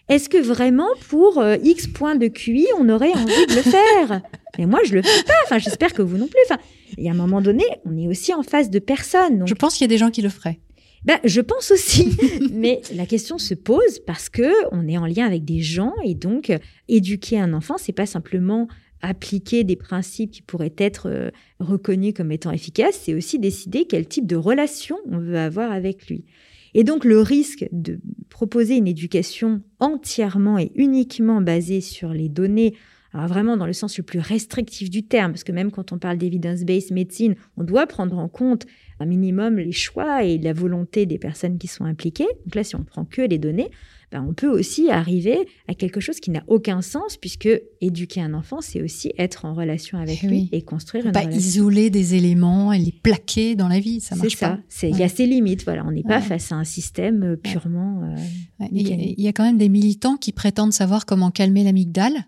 [0.10, 4.22] Est-ce que vraiment, pour euh, X points de QI, on aurait envie de le faire?
[4.57, 5.34] Mais moi, je le fais pas.
[5.45, 6.39] Enfin, j'espère que vous non plus.
[6.49, 6.60] Enfin,
[6.97, 9.39] il y a un moment donné, on est aussi en face de personnes.
[9.39, 10.60] Donc, Je pense qu'il y a des gens qui le feraient.
[11.05, 12.18] ben, je pense aussi,
[12.51, 16.16] mais la question se pose parce que on est en lien avec des gens et
[16.16, 16.57] donc euh,
[16.88, 18.68] éduquer un enfant, c'est pas simplement
[19.01, 21.30] appliquer des principes qui pourraient être euh,
[21.60, 26.07] reconnus comme étant efficaces, c'est aussi décider quel type de relation on veut avoir avec
[26.07, 26.26] lui.
[26.74, 28.00] Et donc le risque de
[28.30, 32.76] proposer une éducation entièrement et uniquement basée sur les données,
[33.14, 35.98] alors vraiment dans le sens le plus restrictif du terme, parce que même quand on
[35.98, 38.66] parle d'evidence-based medicine, on doit prendre en compte
[39.00, 42.28] un minimum les choix et la volonté des personnes qui sont impliquées.
[42.46, 43.72] Donc là, si on prend que les données,
[44.12, 45.38] ben, on peut aussi arriver
[45.68, 47.47] à quelque chose qui n'a aucun sens, puisque
[47.80, 51.20] éduquer un enfant, c'est aussi être en relation avec Eh lui et construire une pas
[51.22, 51.39] relation.
[51.39, 54.01] isoler des éléments et les plaquer dans la vie.
[54.01, 54.49] Ça C'est marche ça.
[54.49, 54.60] pas.
[54.68, 55.64] C'est- Il y a ses limites.
[55.64, 56.22] Voilà, on n'est pas Ouais.
[56.26, 58.01] face à un système euh, purement.
[58.03, 62.26] euh, Il y, a- quand même des militants qui prétendent savoir comment calmer l'amygdale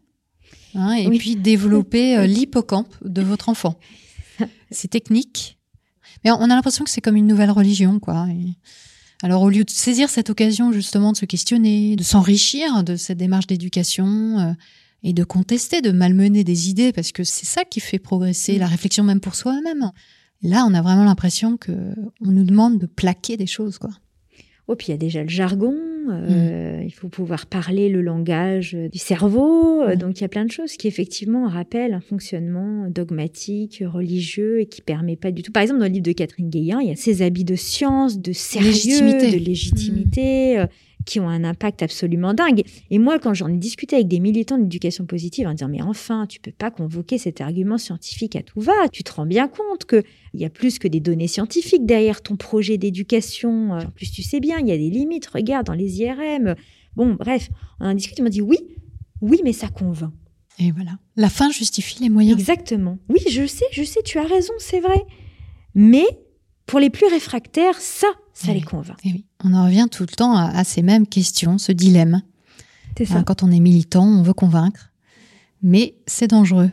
[0.76, 1.18] hein, et Oui.
[1.18, 3.80] puis développer euh, l'hippocampe de votre enfant.
[4.70, 5.58] C'est technique.
[6.24, 8.28] Mais on on a l'impression que c'est comme une nouvelle religion, quoi.
[8.30, 8.54] Et
[9.24, 13.18] alors, au lieu de saisir cette occasion justement de se questionner, de s'enrichir de cette
[13.18, 14.54] démarche d'éducation euh,
[15.04, 18.60] et de contester, de malmener des idées, parce que c'est ça qui fait progresser Mm.
[18.60, 19.92] la réflexion même pour soi-même.
[20.44, 21.72] Là, on a vraiment l'impression que
[22.22, 23.92] on nous demande de plaquer des choses, quoi.
[24.72, 25.76] Oh, puis il y a déjà le jargon.
[26.10, 29.82] euh, Il faut pouvoir parler le langage euh, du cerveau.
[29.82, 29.98] euh, Ouais.
[29.98, 34.66] Donc il y a plein de choses qui effectivement rappellent un fonctionnement dogmatique, religieux et
[34.66, 35.52] qui permet pas du tout.
[35.52, 38.20] Par exemple, dans le livre de Catherine Guéhin, il y a ces habits de science,
[38.20, 39.32] de sérieux, Légitimité.
[39.40, 40.60] de légitimité.
[40.60, 40.66] euh,
[41.06, 42.64] qui ont un impact absolument dingue.
[42.90, 46.26] Et moi, quand j'en ai discuté avec des militants d'éducation positive en disant, mais enfin,
[46.28, 48.90] tu peux pas convoquer cet argument scientifique à tout va.
[48.92, 52.22] Tu te rends bien compte que il y a plus que des données scientifiques derrière
[52.22, 53.72] ton projet d'éducation.
[53.72, 55.28] En plus, tu sais bien, il y a des limites.
[55.28, 56.56] Regarde dans les IRM.
[56.96, 57.50] Bon, bref,
[57.80, 58.20] on en discute.
[58.20, 58.58] Ils m'ont dit oui,
[59.22, 60.12] oui, mais ça convainc.
[60.60, 60.92] Et voilà.
[61.16, 62.40] La fin justifie les moyens.
[62.40, 63.00] Exactement.
[63.10, 65.04] Oui, je sais, je sais, tu as raison, c'est vrai.
[65.74, 66.06] Mais
[66.66, 68.54] pour les plus réfractaires, ça, ça Oui.
[68.56, 68.98] les convainc.
[69.04, 72.22] Et oui, on en revient tout le temps à, à ces mêmes questions, ce dilemme.
[73.10, 74.92] Hein, quand on est militant, on veut convaincre,
[75.62, 76.72] mais c'est dangereux.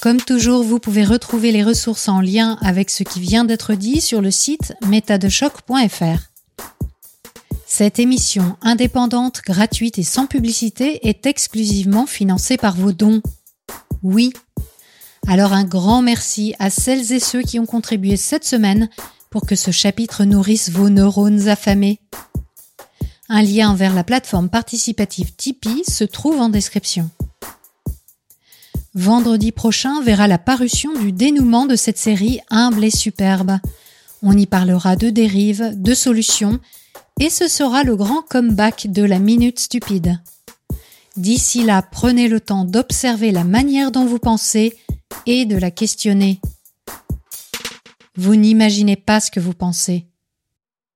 [0.00, 4.00] Comme toujours, vous pouvez retrouver les ressources en lien avec ce qui vient d'être dit
[4.00, 6.35] sur le site métadechoc.fr.
[7.78, 13.20] Cette émission indépendante, gratuite et sans publicité est exclusivement financée par vos dons.
[14.02, 14.32] Oui.
[15.26, 18.88] Alors un grand merci à celles et ceux qui ont contribué cette semaine
[19.28, 22.00] pour que ce chapitre nourrisse vos neurones affamés.
[23.28, 27.10] Un lien vers la plateforme participative Tipeee se trouve en description.
[28.94, 33.58] Vendredi prochain verra la parution du dénouement de cette série humble et superbe.
[34.22, 36.58] On y parlera de dérives, de solutions,
[37.20, 40.20] et ce sera le grand comeback de la minute stupide.
[41.16, 44.76] D'ici là, prenez le temps d'observer la manière dont vous pensez
[45.24, 46.40] et de la questionner.
[48.16, 50.06] Vous n'imaginez pas ce que vous pensez.